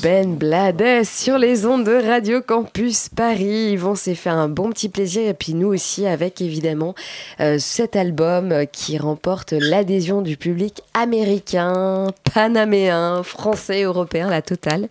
[0.00, 3.72] Ruben Blades sur les ondes de Radio Campus Paris.
[3.72, 6.94] Yvon s'est fait un bon petit plaisir et puis nous aussi avec évidemment
[7.40, 14.88] euh, cet album qui remporte l'adhésion du public américain, panaméen, français, européen, la totale.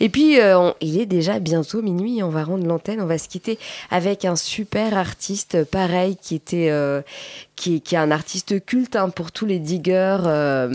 [0.00, 3.28] Et puis euh, il est déjà bientôt minuit, on va rendre l'antenne, on va se
[3.28, 3.58] quitter
[3.90, 7.00] avec un super artiste pareil qui était euh,
[7.54, 10.74] qui, qui est un artiste culte hein, pour tous les diggers euh,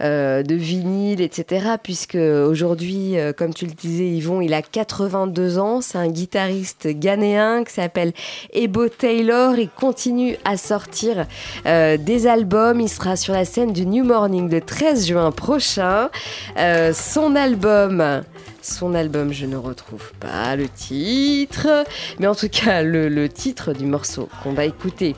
[0.00, 1.76] de vinyle, etc.
[1.82, 5.82] Puisque aujourd'hui, comme tu le disais, Yvon, il a 82 ans.
[5.82, 8.14] C'est un guitariste ghanéen qui s'appelle
[8.54, 9.58] Ebo Taylor.
[9.58, 11.26] Il continue à sortir
[11.66, 12.80] des albums.
[12.80, 16.08] Il sera sur la scène du New Morning le 13 juin prochain.
[16.56, 18.24] Son album
[18.64, 21.84] son album, je ne retrouve pas le titre,
[22.18, 25.16] mais en tout cas, le, titre du morceau qu'on va écouter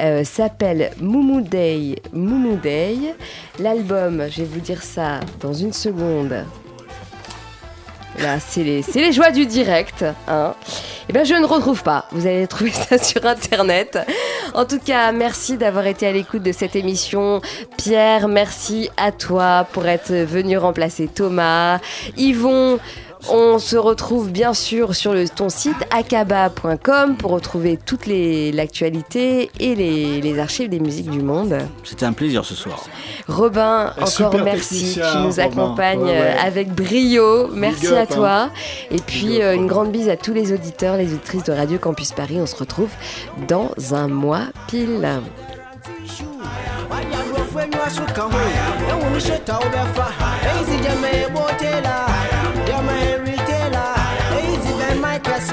[0.00, 2.96] euh, s'appelle Moumou Day, Moumou Day.
[3.58, 6.44] L'album, je vais vous dire ça dans une seconde.
[8.22, 10.04] Là, c'est les, les joies du direct.
[10.26, 10.54] Hein.
[11.08, 12.06] Eh ben, je ne retrouve pas.
[12.12, 13.98] Vous allez trouver ça sur Internet.
[14.54, 17.40] En tout cas, merci d'avoir été à l'écoute de cette émission.
[17.76, 21.78] Pierre, merci à toi pour être venu remplacer Thomas.
[22.16, 22.78] Yvon,
[23.30, 29.74] on se retrouve bien sûr sur le, ton site akaba.com pour retrouver toute l'actualité et
[29.74, 31.56] les, les archives des musiques du monde.
[31.84, 32.84] C'était un plaisir ce soir.
[33.28, 34.92] Robin, Un encore merci.
[34.94, 35.38] Tu nous Robin.
[35.42, 36.34] accompagnes Ouais, ouais.
[36.36, 37.48] euh, avec brio.
[37.48, 38.06] Merci up, à hein.
[38.06, 38.50] toi.
[38.90, 41.78] Et puis up, euh, une grande bise à tous les auditeurs, les auditrices de Radio
[41.78, 42.38] Campus Paris.
[42.40, 42.90] On se retrouve
[43.48, 45.08] dans un mois pile.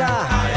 [0.03, 0.52] Aisha.